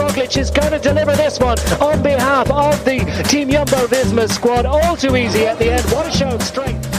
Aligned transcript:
Roglic 0.00 0.38
is 0.38 0.50
going 0.50 0.72
to 0.72 0.78
deliver 0.78 1.14
this 1.14 1.38
one 1.38 1.58
on 1.82 2.02
behalf 2.02 2.50
of 2.50 2.82
the 2.86 3.00
Team 3.28 3.50
Jumbo 3.50 3.86
Visma 3.86 4.30
squad. 4.30 4.64
All 4.64 4.96
too 4.96 5.14
easy 5.14 5.44
at 5.46 5.58
the 5.58 5.72
end. 5.72 5.84
What 5.92 6.06
a 6.06 6.10
show 6.10 6.28
of 6.28 6.42
strength. 6.42 6.89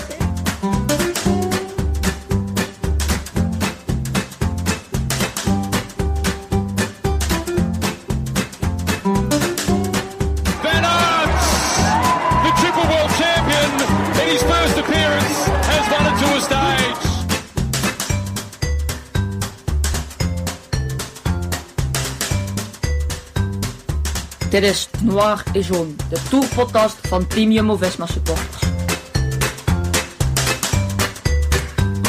Dit 24.51 24.63
is 24.63 24.89
Noir 25.03 25.43
et 25.53 25.65
Jaune, 25.67 25.95
de 26.09 26.27
tourpodcast 26.29 27.07
van 27.07 27.27
Team 27.27 27.51
Jumbo-Visma 27.51 28.05
supporters. 28.05 28.61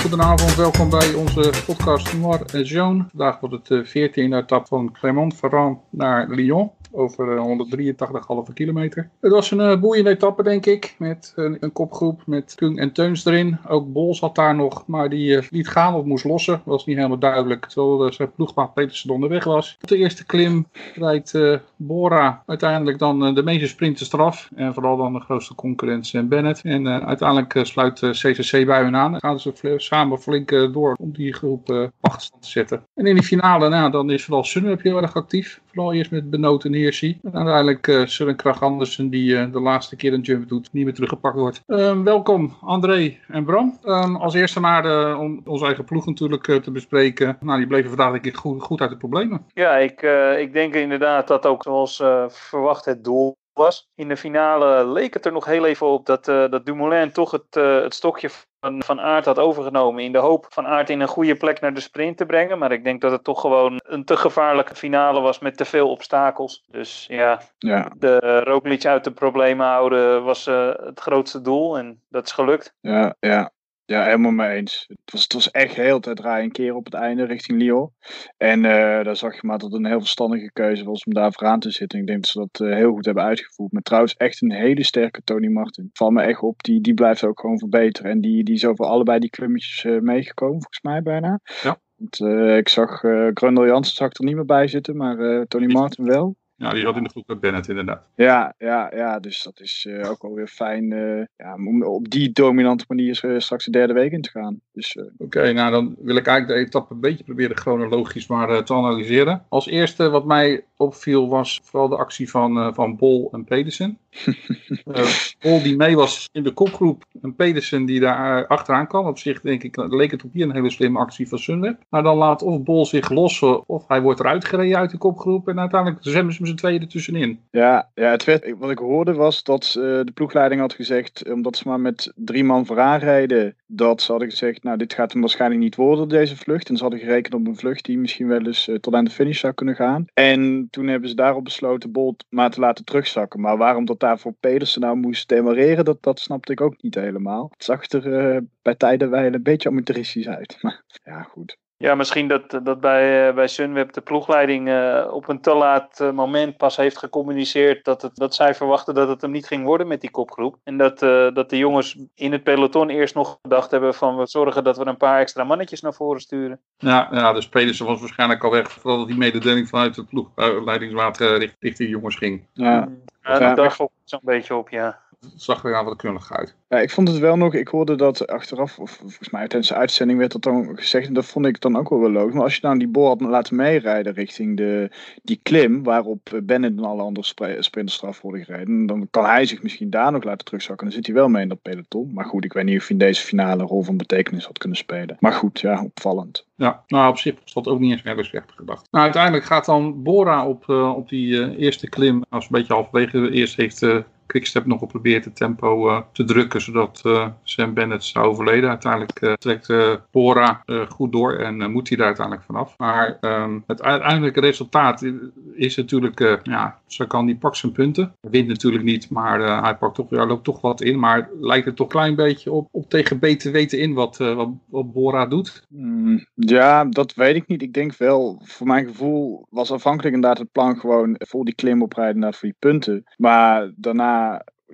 Goedenavond, 0.00 0.54
welkom 0.54 0.90
bij 0.90 1.14
onze 1.14 1.52
podcast 1.66 2.14
Noir 2.14 2.40
et 2.54 2.68
Jaune. 2.68 3.06
Vandaag 3.08 3.40
wordt 3.40 3.54
het 3.54 3.66
de 3.66 4.08
14e 4.08 4.14
etappe 4.14 4.68
van 4.68 4.92
Clermont-Ferrand 4.92 5.78
naar 5.90 6.28
Lyon. 6.28 6.70
Over 6.92 7.36
eh, 7.36 8.46
183,5 8.48 8.52
kilometer. 8.54 9.10
Het 9.20 9.32
was 9.32 9.50
een 9.50 9.60
eh, 9.60 9.80
boeiende 9.80 10.10
etappe, 10.10 10.42
denk 10.42 10.66
ik. 10.66 10.94
Met 10.98 11.32
een, 11.36 11.56
een 11.60 11.72
kopgroep 11.72 12.22
met 12.26 12.54
Kung 12.54 12.78
en 12.78 12.92
Teuns 12.92 13.24
erin. 13.24 13.58
Ook 13.68 13.92
Bol 13.92 14.14
zat 14.14 14.34
daar 14.34 14.54
nog, 14.54 14.86
maar 14.86 15.08
die 15.08 15.36
eh, 15.36 15.42
liet 15.50 15.68
gaan 15.68 15.94
of 15.94 16.04
moest 16.04 16.24
lossen. 16.24 16.62
Was 16.64 16.86
niet 16.86 16.96
helemaal 16.96 17.18
duidelijk. 17.18 17.66
Terwijl 17.66 18.06
eh, 18.06 18.12
zijn 18.12 18.32
ploegmaat 18.32 18.74
Petersen 18.74 19.10
onderweg 19.10 19.44
was. 19.44 19.78
Op 19.82 19.88
de 19.88 19.96
eerste 19.96 20.26
klim 20.26 20.66
rijdt 20.94 21.34
eh, 21.34 21.58
Bora 21.76 22.42
uiteindelijk 22.46 22.98
dan 22.98 23.26
eh, 23.26 23.34
de 23.34 23.42
meeste 23.42 23.66
sprinters 23.66 24.12
eraf. 24.12 24.50
En 24.54 24.74
vooral 24.74 24.96
dan 24.96 25.12
de 25.12 25.20
grootste 25.20 25.54
concurrent 25.54 26.06
Sam 26.06 26.28
Bennett. 26.28 26.62
En 26.62 26.86
eh, 26.86 27.06
uiteindelijk 27.06 27.54
eh, 27.54 27.64
sluit 27.64 28.02
eh, 28.02 28.10
CCC 28.10 28.66
bij 28.66 28.82
hun 28.82 28.96
aan. 28.96 29.14
En 29.14 29.20
gaan 29.20 29.40
ze 29.40 29.74
samen 29.76 30.18
flink 30.18 30.50
eh, 30.50 30.72
door 30.72 30.96
om 31.00 31.12
die 31.12 31.32
groep 31.32 31.70
eh 31.70 31.86
achterstand 32.00 32.42
te 32.42 32.48
zetten. 32.48 32.82
En 32.94 33.06
in 33.06 33.14
die 33.14 33.24
finale, 33.24 33.68
nou, 33.68 33.90
dan 33.90 34.10
is 34.10 34.24
vooral 34.24 34.44
Sunweb 34.44 34.82
heel 34.82 35.02
erg 35.02 35.16
actief. 35.16 35.60
Vooral 35.66 35.92
eerst 35.92 36.10
met 36.10 36.30
Benoot 36.30 36.64
en 36.64 36.74
En 36.82 37.18
uiteindelijk 37.34 37.88
eh 37.88 38.06
Søren 38.06 38.36
Kragh 38.36 38.62
Andersen 38.62 39.10
die 39.10 39.36
eh, 39.36 39.52
de 39.52 39.60
laatste 39.60 39.96
keer 39.96 40.12
een 40.12 40.20
jump 40.20 40.48
doet. 40.48 40.72
Niet 40.72 40.84
meer 40.84 40.94
teruggepakt 40.94 41.36
wordt. 41.36 41.62
Ehm, 41.66 42.02
welkom 42.02 42.56
André 42.60 43.18
en 43.28 43.44
Bram. 43.44 43.78
Ehm, 43.82 44.16
als 44.16 44.34
eerste 44.34 44.60
maar 44.60 44.82
de, 44.82 45.16
om 45.18 45.40
onze 45.44 45.64
eigen 45.64 45.84
ploeg 45.84 46.06
natuurlijk 46.06 46.48
eh, 46.48 46.56
te 46.56 46.70
bespreken. 46.70 47.36
Nou, 47.40 47.58
die 47.58 47.66
bleven 47.66 47.88
vandaag 47.88 48.12
denk 48.12 48.24
ik 48.24 48.36
goed, 48.36 48.62
goed 48.62 48.80
uit 48.80 48.90
de 48.90 48.96
problemen. 48.96 49.46
Ja, 49.54 49.76
ik, 49.76 50.02
eh, 50.02 50.38
ik 50.38 50.52
denk 50.52 50.74
inderdaad 50.74 51.28
dat 51.28 51.46
ook 51.46 51.62
zoals 51.62 52.00
eh, 52.00 52.24
verwacht 52.28 52.84
het 52.84 53.04
doel 53.04 53.36
was. 53.52 53.90
In 53.94 54.08
de 54.08 54.16
finale 54.16 54.86
leek 54.86 55.14
het 55.14 55.26
er 55.26 55.32
nog 55.32 55.44
heel 55.44 55.66
even 55.66 55.86
op 55.86 56.06
dat, 56.06 56.28
eh, 56.28 56.50
dat 56.50 56.66
Dumoulin 56.66 57.12
toch 57.12 57.30
het, 57.30 57.56
eh, 57.56 57.82
het 57.82 57.94
stokje 57.94 58.30
van, 58.62 58.82
van 58.82 59.00
Aert 59.00 59.24
had 59.24 59.38
overgenomen. 59.38 60.04
In 60.04 60.12
de 60.12 60.18
hoop 60.18 60.46
van 60.48 60.66
Aert 60.66 60.90
in 60.90 61.00
een 61.00 61.08
goede 61.08 61.36
plek 61.36 61.60
naar 61.60 61.74
de 61.74 61.80
sprint 61.80 62.16
te 62.16 62.26
brengen. 62.26 62.58
Maar 62.58 62.72
ik 62.72 62.84
denk 62.84 63.00
dat 63.00 63.12
het 63.12 63.24
toch 63.24 63.40
gewoon 63.40 63.80
een 63.82 64.04
te 64.04 64.16
gevaarlijke 64.16 64.74
finale 64.74 65.20
was 65.20 65.38
met 65.38 65.56
te 65.56 65.64
veel 65.64 65.90
obstakels. 65.90 66.64
Dus 66.70 67.06
ja, 67.08 67.40
Ja, 67.58 67.92
de 67.98 68.40
Roglic 68.40 68.84
uit 68.84 69.04
de 69.04 69.12
problemen 69.12 69.66
houden 69.66 70.24
was 70.24 70.46
eh, 70.46 70.70
het 70.74 71.00
grootste 71.00 71.40
doel. 71.40 71.78
En 71.78 72.00
dat 72.08 72.26
is 72.26 72.32
gelukt. 72.32 72.74
ja, 72.80 73.14
ja. 73.20 73.50
Ja, 73.92 74.04
helemaal 74.04 74.30
mee 74.30 74.56
eens. 74.56 74.84
Het 74.88 75.12
was, 75.12 75.22
het 75.22 75.32
was 75.32 75.50
echt 75.50 75.74
heel 75.74 76.00
tijd 76.00 76.16
draaien 76.16 76.44
een 76.44 76.52
keer 76.52 76.74
op 76.74 76.84
het 76.84 76.94
einde 76.94 77.24
richting 77.24 77.58
Lyon. 77.58 77.90
En 78.36 78.64
eh, 78.64 79.04
daar 79.04 79.16
zag 79.16 79.34
je 79.34 79.46
maar 79.46 79.58
dat 79.58 79.72
het 79.72 79.80
een 79.80 79.86
heel 79.86 80.00
verstandige 80.00 80.52
keuze 80.52 80.84
was 80.84 81.04
om 81.04 81.14
daar 81.14 81.32
vooraan 81.32 81.60
te 81.60 81.70
zitten. 81.70 81.98
Ik 81.98 82.06
denk 82.06 82.20
dat 82.20 82.30
ze 82.30 82.38
dat 82.38 82.68
eh, 82.68 82.76
heel 82.76 82.92
goed 82.92 83.04
hebben 83.04 83.24
uitgevoerd. 83.24 83.72
Maar 83.72 83.82
trouwens 83.82 84.16
echt 84.16 84.42
een 84.42 84.52
hele 84.52 84.84
sterke 84.84 85.22
Tony 85.24 85.48
Martin. 85.48 85.90
Valt 85.92 86.12
me 86.12 86.22
echt 86.22 86.40
op, 86.42 86.62
die, 86.62 86.80
die 86.80 86.94
blijft 86.94 87.24
ook 87.24 87.40
gewoon 87.40 87.58
verbeteren. 87.58 88.10
En 88.10 88.20
die, 88.20 88.44
die 88.44 88.54
is 88.54 88.64
over 88.64 88.84
allebei 88.84 89.18
die 89.18 89.30
klimmetjes 89.30 89.84
eh, 89.84 89.98
meegekomen, 89.98 90.62
volgens 90.62 90.82
mij 90.82 91.02
bijna. 91.02 91.40
Ja. 91.62 91.80
Want, 91.96 92.20
ik 92.58 92.68
zag 92.68 92.98
Grundel 93.34 93.66
Jansen 93.66 93.94
zag 93.94 94.12
er 94.12 94.24
niet 94.24 94.34
meer 94.34 94.44
bij 94.44 94.68
zitten, 94.68 94.96
maar 94.96 95.46
Tony 95.46 95.72
Martin 95.72 96.04
wel. 96.04 96.36
Ja, 96.56 96.72
die 96.72 96.82
zat 96.82 96.96
in 96.96 97.02
de 97.02 97.08
groep 97.08 97.26
met 97.28 97.40
Bennett 97.40 97.68
inderdaad. 97.68 98.02
Ja, 98.14 98.54
ja, 98.58 98.90
ja, 98.94 99.18
dus 99.18 99.42
dat 99.42 99.60
is 99.60 99.86
eh, 99.88 100.10
ook 100.10 100.22
wel 100.22 100.34
weer 100.34 100.46
fijn 100.46 100.92
eh, 100.92 101.24
ja, 101.36 101.54
om 101.54 101.84
op 101.84 102.10
die 102.10 102.32
dominante 102.32 102.84
manier 102.88 103.20
eh, 103.22 103.38
straks 103.38 103.64
de 103.64 103.70
derde 103.70 103.92
week 103.92 104.12
in 104.12 104.22
te 104.22 104.30
gaan. 104.30 104.60
Dus 104.72 104.94
eh, 104.96 105.04
Oké, 105.18 105.52
nou 105.52 105.70
dan 105.70 105.94
wil 105.98 106.16
ik 106.16 106.26
eigenlijk 106.26 106.58
de 106.58 106.66
etappe 106.66 106.94
een 106.94 107.00
beetje 107.00 107.24
proberen 107.24 107.56
chronologisch 107.56 108.26
maar 108.26 108.48
eh, 108.50 108.58
te 108.62 108.74
analyseren. 108.74 109.44
Als 109.48 109.66
eerste 109.66 110.10
wat 110.10 110.24
mij 110.24 110.64
opviel 110.76 111.28
was 111.28 111.60
vooral 111.62 111.88
de 111.88 111.96
actie 111.96 112.30
van, 112.30 112.58
eh, 112.58 112.68
van 112.72 112.96
Bol 112.96 113.28
en 113.32 113.44
Pedersen. 113.44 113.98
Eh, 114.84 115.08
Bol 115.40 115.62
die 115.62 115.76
mee 115.76 115.96
was 115.96 116.28
in 116.32 116.42
de 116.42 116.50
kopgroep 116.52 117.04
en 117.22 117.34
Pedersen 117.34 117.84
die 117.84 118.00
daar 118.00 118.46
achteraan 118.46 118.86
kwam. 118.86 119.06
Op 119.06 119.18
zich 119.18 119.40
denk 119.40 119.62
ik, 119.62 119.76
leek 119.76 120.10
het 120.10 120.24
ook 120.26 120.32
hier 120.32 120.44
een 120.44 120.54
hele 120.54 120.70
slimme 120.70 120.98
actie 120.98 121.28
van 121.28 121.38
Sunweb. 121.38 121.80
Maar 121.88 122.02
dan 122.02 122.16
laat 122.16 122.42
of 122.42 122.62
Bol 122.62 122.86
zich 122.86 123.10
lossen 123.10 123.68
of 123.68 123.88
hij 123.88 124.00
wordt 124.02 124.20
eruit 124.20 124.44
gereden 124.44 124.78
uit 124.78 124.90
de 124.90 124.98
kopgroep. 124.98 125.48
En 125.48 125.60
uiteindelijk 125.60 126.04
zwemmen 126.04 126.34
ze 126.34 126.42
z'n 126.52 126.58
tweeën 126.58 126.80
ertussenin. 126.80 127.40
ja, 127.50 127.90
ja 127.94 128.10
het 128.10 128.24
werd, 128.24 128.54
wat 128.58 128.70
ik 128.70 128.78
hoorde 128.78 129.14
was 129.14 129.42
dat 129.42 129.64
eh, 129.64 129.82
de 129.82 130.12
ploegleiding 130.14 130.60
had 130.60 130.72
gezegd, 130.72 131.30
omdat 131.30 131.56
ze 131.56 131.68
maar 131.68 131.80
met 131.80 132.12
drie 132.14 132.44
man 132.44 132.66
vooraan 132.66 132.98
rijden, 132.98 133.56
dat 133.66 134.02
ze 134.02 134.10
hadden 134.10 134.30
gezegd, 134.30 134.62
nou 134.62 134.76
dit 134.76 134.94
gaat 134.94 135.12
hem 135.12 135.20
waarschijnlijk 135.20 135.60
niet 135.60 135.76
worden 135.76 136.08
deze 136.08 136.36
vlucht. 136.36 136.68
En 136.68 136.76
ze 136.76 136.82
hadden 136.82 137.00
gerekend 137.00 137.34
op 137.34 137.46
een 137.46 137.56
vlucht 137.56 137.84
die 137.84 137.98
misschien 137.98 138.28
wel 138.28 138.46
eens 138.46 138.68
eh, 138.68 138.74
tot 138.74 138.94
aan 138.94 139.04
de 139.04 139.10
finish 139.10 139.40
zou 139.40 139.52
kunnen 139.52 139.74
gaan. 139.74 140.04
En 140.14 140.68
toen 140.70 140.86
hebben 140.86 141.08
ze 141.08 141.14
daarop 141.14 141.44
besloten 141.44 141.92
Bolt 141.92 142.24
maar 142.28 142.50
te 142.50 142.60
laten 142.60 142.84
terugzakken. 142.84 143.40
Maar 143.40 143.56
waarom 143.56 143.84
dat 143.84 144.00
daar 144.00 144.18
voor 144.18 144.34
Pedersen 144.40 144.80
nou 144.80 144.96
moest 144.96 145.28
demareren, 145.28 145.84
dat, 145.84 146.02
dat 146.02 146.20
snapte 146.20 146.52
ik 146.52 146.60
ook 146.60 146.82
niet 146.82 146.94
helemaal. 146.94 147.48
Het 147.52 147.64
zag 147.64 147.90
er 147.90 148.14
eh, 148.14 148.40
bij 148.62 148.74
tijden 148.74 149.10
wel 149.10 149.24
een 149.24 149.42
beetje 149.42 149.68
amateuristisch 149.68 150.28
uit. 150.28 150.58
Maar 150.62 150.82
ja, 151.04 151.22
goed. 151.22 151.56
Ja, 151.82 151.94
misschien 151.94 152.28
dat, 152.28 152.60
dat 152.62 152.80
bij, 152.80 153.28
eh, 153.28 153.34
bij 153.34 153.48
Sunweb 153.48 153.92
de 153.92 154.00
ploegleiding 154.00 154.68
eh, 154.68 155.08
op 155.10 155.28
een 155.28 155.40
te 155.40 155.54
laat 155.54 156.00
eh, 156.00 156.10
moment 156.10 156.56
pas 156.56 156.76
heeft 156.76 156.98
gecommuniceerd 156.98 157.84
dat, 157.84 158.02
het, 158.02 158.16
dat 158.16 158.34
zij 158.34 158.54
verwachten 158.54 158.94
dat 158.94 159.08
het 159.08 159.20
hem 159.20 159.30
niet 159.30 159.46
ging 159.46 159.64
worden 159.64 159.86
met 159.86 160.00
die 160.00 160.10
kopgroep. 160.10 160.56
En 160.64 160.76
dat, 160.78 161.02
eh, 161.02 161.34
dat 161.34 161.50
de 161.50 161.56
jongens 161.58 161.98
in 162.14 162.32
het 162.32 162.42
peloton 162.42 162.88
eerst 162.88 163.14
nog 163.14 163.38
gedacht 163.42 163.70
hebben 163.70 163.94
van 163.94 164.16
we 164.16 164.26
zorgen 164.26 164.64
dat 164.64 164.76
we 164.76 164.86
een 164.86 164.96
paar 164.96 165.20
extra 165.20 165.44
mannetjes 165.44 165.80
naar 165.80 165.94
voren 165.94 166.20
sturen. 166.20 166.60
Ja, 166.76 167.08
ja 167.12 167.32
dus 167.32 167.48
Pedersen 167.48 167.86
was 167.86 168.00
waarschijnlijk 168.00 168.44
al 168.44 168.50
weg 168.50 168.70
voordat 168.70 168.98
dat 168.98 169.08
die 169.08 169.16
mededeling 169.18 169.68
vanuit 169.68 169.98
eh, 169.98 171.36
richt- 171.38 171.56
richting 171.58 171.76
de 171.76 171.88
jongens 171.88 172.16
ging. 172.16 172.46
Ja, 172.52 172.88
Ja, 173.22 173.38
Ja, 173.38 173.54
daar 173.54 173.70
gok 173.70 173.90
ik 173.90 174.02
zo'n 174.08 174.20
beetje 174.22 174.54
op, 174.54 174.68
ja. 174.68 175.01
Zag 175.36 175.64
er 175.64 175.76
aan 175.76 175.84
wat 175.84 175.96
knullig 175.96 176.32
uit. 176.32 176.54
Ja, 176.68 176.78
ik 176.78 176.90
vond 176.90 177.08
het 177.08 177.18
wel 177.18 177.36
nog, 177.36 177.54
ik 177.54 177.68
hoorde 177.68 177.96
dat 177.96 178.26
achteraf, 178.26 178.78
of 178.78 178.90
volgens 178.90 179.30
mij 179.30 179.48
tijdens 179.48 179.68
de 179.68 179.74
uitzending 179.74 180.18
werd 180.18 180.32
dat 180.32 180.42
dan 180.42 180.78
gezegd, 180.78 181.06
en 181.06 181.14
dat 181.14 181.24
vond 181.24 181.46
ik 181.46 181.60
dan 181.60 181.76
ook 181.76 181.88
wel 181.88 182.00
wel 182.00 182.10
logisch. 182.10 182.34
Maar 182.34 182.42
als 182.42 182.54
je 182.54 182.60
nou 182.62 182.78
die 182.78 182.88
boor 182.88 183.08
had 183.08 183.20
laten 183.20 183.56
meerijden 183.56 184.12
richting 184.12 184.56
de, 184.56 184.90
die 185.22 185.40
klim, 185.42 185.82
waarop 185.82 186.40
Bennett 186.42 186.78
en 186.78 186.84
alle 186.84 187.02
andere 187.02 187.26
sprinters 187.58 188.02
eraf 188.02 188.20
worden 188.20 188.44
gereden, 188.44 188.86
dan 188.86 189.08
kan 189.10 189.24
hij 189.24 189.46
zich 189.46 189.62
misschien 189.62 189.90
daar 189.90 190.12
nog 190.12 190.24
laten 190.24 190.44
terugzakken. 190.44 190.86
Dan 190.86 190.94
zit 190.94 191.06
hij 191.06 191.14
wel 191.14 191.28
mee 191.28 191.42
in 191.42 191.48
dat 191.48 191.62
peloton. 191.62 192.12
Maar 192.12 192.24
goed, 192.24 192.44
ik 192.44 192.52
weet 192.52 192.64
niet 192.64 192.78
of 192.78 192.86
hij 192.86 192.96
in 192.96 193.04
deze 193.06 193.22
finale 193.22 193.62
een 193.62 193.68
rol 193.68 193.82
van 193.82 193.96
betekenis 193.96 194.44
had 194.46 194.58
kunnen 194.58 194.78
spelen. 194.78 195.16
Maar 195.20 195.32
goed, 195.32 195.60
ja, 195.60 195.82
opvallend. 195.82 196.46
Ja, 196.56 196.84
nou 196.86 197.10
op 197.10 197.18
zich 197.18 197.34
was 197.42 197.52
dat 197.52 197.66
ook 197.66 197.80
niet 197.80 197.90
eens 197.90 198.02
erg 198.02 198.26
slecht 198.26 198.52
gedacht. 198.56 198.88
Nou, 198.90 199.04
uiteindelijk 199.04 199.44
gaat 199.44 199.64
dan 199.64 200.02
Bora 200.02 200.48
op, 200.48 200.68
eh, 200.68 200.96
op 200.96 201.08
die 201.08 201.42
eh, 201.42 201.58
eerste 201.58 201.88
klim, 201.88 202.24
als 202.28 202.44
een 202.44 202.50
beetje 202.52 202.72
halverwege, 202.72 203.30
eerst 203.30 203.56
heeft 203.56 203.82
eh 203.82 203.98
Quickstep 204.32 204.66
nog 204.66 204.78
geprobeerd 204.78 205.24
het 205.24 205.36
tempo 205.36 205.88
eh, 205.88 206.00
te 206.12 206.24
drukken, 206.24 206.60
zodat 206.60 207.00
eh, 207.04 207.28
Sam 207.42 207.74
Bennett 207.74 208.04
zou 208.04 208.26
overleden. 208.26 208.68
Uiteindelijk 208.68 209.20
eh, 209.20 209.32
trekt 209.32 209.72
Bora 210.10 210.62
goed 210.88 211.12
door 211.12 211.32
en 211.32 211.70
moet 211.70 211.88
hij 211.88 211.96
daar 211.96 212.06
uiteindelijk 212.06 212.46
vanaf. 212.46 212.74
Maar 212.78 213.18
ehm, 213.20 213.58
het 213.66 213.82
uiteindelijke 213.82 214.40
resultaat 214.40 215.06
is 215.54 215.76
natuurlijk, 215.76 216.40
ja, 216.42 216.78
Sagan 216.86 217.26
die 217.26 217.36
pakt 217.36 217.56
zijn 217.56 217.72
punten. 217.72 218.14
Wint 218.20 218.48
natuurlijk 218.48 218.84
niet, 218.84 219.10
maar 219.10 219.62
hij 219.62 219.76
pakt 219.76 219.94
toch, 219.94 220.10
ja, 220.10 220.26
loopt 220.26 220.44
toch 220.44 220.60
wat 220.60 220.80
in. 220.82 220.98
Maar 220.98 221.28
lijkt 221.40 221.66
het 221.66 221.76
toch 221.76 221.86
een 221.86 221.92
klein 221.92 222.14
beetje 222.14 222.52
op, 222.52 222.68
op 222.70 222.88
tegen 222.90 223.18
beter 223.18 223.52
weten 223.52 223.78
in 223.78 223.92
wat, 223.92 224.16
wat, 224.16 224.48
wat 224.68 224.92
Bora 224.92 225.26
doet. 225.26 225.66
Mm, 225.68 226.26
ja, 226.34 226.84
dat 226.84 227.14
weet 227.14 227.36
ik 227.36 227.46
niet. 227.46 227.62
Ik 227.62 227.72
denk 227.72 227.96
wel, 227.96 228.42
voor 228.44 228.66
mijn 228.66 228.86
gevoel 228.86 229.46
was 229.50 229.72
afhankelijk 229.72 230.14
inderdaad 230.14 230.38
het 230.38 230.52
plan 230.52 230.76
gewoon 230.76 231.14
voor 231.18 231.44
die 231.44 231.54
klim 231.54 231.82
oprijden 231.82 232.20
naar 232.20 232.34
voor 232.34 232.48
die 232.48 232.58
punten. 232.58 233.04
Maar 233.16 233.72
daarna, 233.76 234.21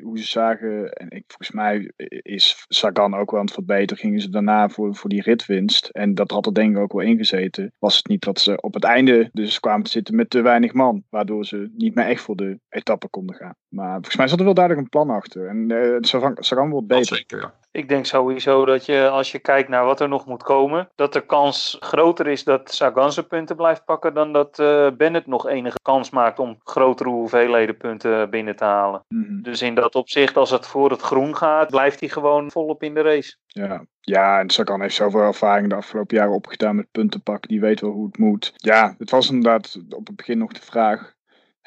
hoe 0.02 0.18
ze 0.18 0.24
zagen, 0.24 0.92
en 0.92 1.10
ik, 1.10 1.24
volgens 1.26 1.50
mij 1.50 1.90
is 2.22 2.64
Sagan 2.68 3.14
ook 3.14 3.30
wel 3.30 3.40
aan 3.40 3.46
het 3.46 3.54
verbeteren, 3.54 4.02
gingen 4.02 4.20
ze 4.20 4.30
daarna 4.30 4.68
voor, 4.68 4.94
voor 4.94 5.10
die 5.10 5.22
ritwinst. 5.22 5.86
En 5.86 6.14
dat 6.14 6.30
had 6.30 6.46
er 6.46 6.54
denk 6.54 6.76
ik 6.76 6.82
ook 6.82 6.92
wel 6.92 7.06
ingezeten. 7.06 7.72
Was 7.78 7.96
het 7.96 8.08
niet 8.08 8.24
dat 8.24 8.40
ze 8.40 8.60
op 8.60 8.74
het 8.74 8.84
einde 8.84 9.28
dus 9.32 9.60
kwamen 9.60 9.84
te 9.84 9.90
zitten 9.90 10.16
met 10.16 10.30
te 10.30 10.40
weinig 10.40 10.72
man, 10.72 11.04
waardoor 11.10 11.44
ze 11.44 11.70
niet 11.76 11.94
meer 11.94 12.06
echt 12.06 12.22
voor 12.22 12.36
de 12.36 12.58
etappe 12.68 13.08
konden 13.08 13.36
gaan. 13.36 13.54
Maar 13.68 13.92
volgens 13.92 14.16
mij 14.16 14.28
zat 14.28 14.38
er 14.38 14.44
wel 14.44 14.54
duidelijk 14.54 14.84
een 14.84 14.90
plan 14.90 15.16
achter. 15.16 15.48
En 15.48 15.70
eh, 15.70 15.96
Sagan, 16.00 16.36
Sagan 16.38 16.70
wordt 16.70 16.86
beter. 16.86 17.16
zeker, 17.16 17.40
ja. 17.40 17.54
Ik 17.78 17.88
denk 17.88 18.06
sowieso 18.06 18.64
dat 18.64 18.86
je, 18.86 19.08
als 19.08 19.32
je 19.32 19.38
kijkt 19.38 19.68
naar 19.68 19.84
wat 19.84 20.00
er 20.00 20.08
nog 20.08 20.26
moet 20.26 20.42
komen, 20.42 20.88
dat 20.94 21.12
de 21.12 21.26
kans 21.26 21.76
groter 21.80 22.26
is 22.26 22.44
dat 22.44 22.74
Sagan 22.74 23.12
zijn 23.12 23.26
punten 23.26 23.56
blijft 23.56 23.84
pakken 23.84 24.14
dan 24.14 24.32
dat 24.32 24.58
uh, 24.58 24.90
Bennett 24.96 25.26
nog 25.26 25.48
enige 25.48 25.78
kans 25.82 26.10
maakt 26.10 26.38
om 26.38 26.58
grotere 26.64 27.08
hoeveelheden 27.08 27.76
punten 27.76 28.30
binnen 28.30 28.56
te 28.56 28.64
halen. 28.64 29.04
Mhm. 29.08 29.42
Dus 29.42 29.62
in 29.62 29.74
dat 29.74 29.94
opzicht, 29.94 30.36
als 30.36 30.50
het 30.50 30.66
voor 30.66 30.90
het 30.90 31.00
groen 31.00 31.36
gaat, 31.36 31.70
blijft 31.70 32.00
hij 32.00 32.08
gewoon 32.08 32.50
volop 32.50 32.82
in 32.82 32.94
de 32.94 33.02
race. 33.02 33.36
Ja. 33.46 33.84
ja, 34.00 34.40
en 34.40 34.50
Sagan 34.50 34.80
heeft 34.80 34.94
zoveel 34.94 35.20
ervaring 35.20 35.68
de 35.68 35.74
afgelopen 35.74 36.16
jaren 36.16 36.34
opgedaan 36.34 36.76
met 36.76 36.90
punten 36.90 37.22
pakken. 37.22 37.48
Die 37.48 37.60
weet 37.60 37.80
wel 37.80 37.90
hoe 37.90 38.06
het 38.06 38.18
moet. 38.18 38.52
Ja, 38.56 38.94
het 38.98 39.10
was 39.10 39.30
inderdaad 39.30 39.78
op 39.88 40.06
het 40.06 40.16
begin 40.16 40.38
nog 40.38 40.52
de 40.52 40.62
vraag. 40.62 41.16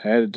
Hè, 0.01 0.27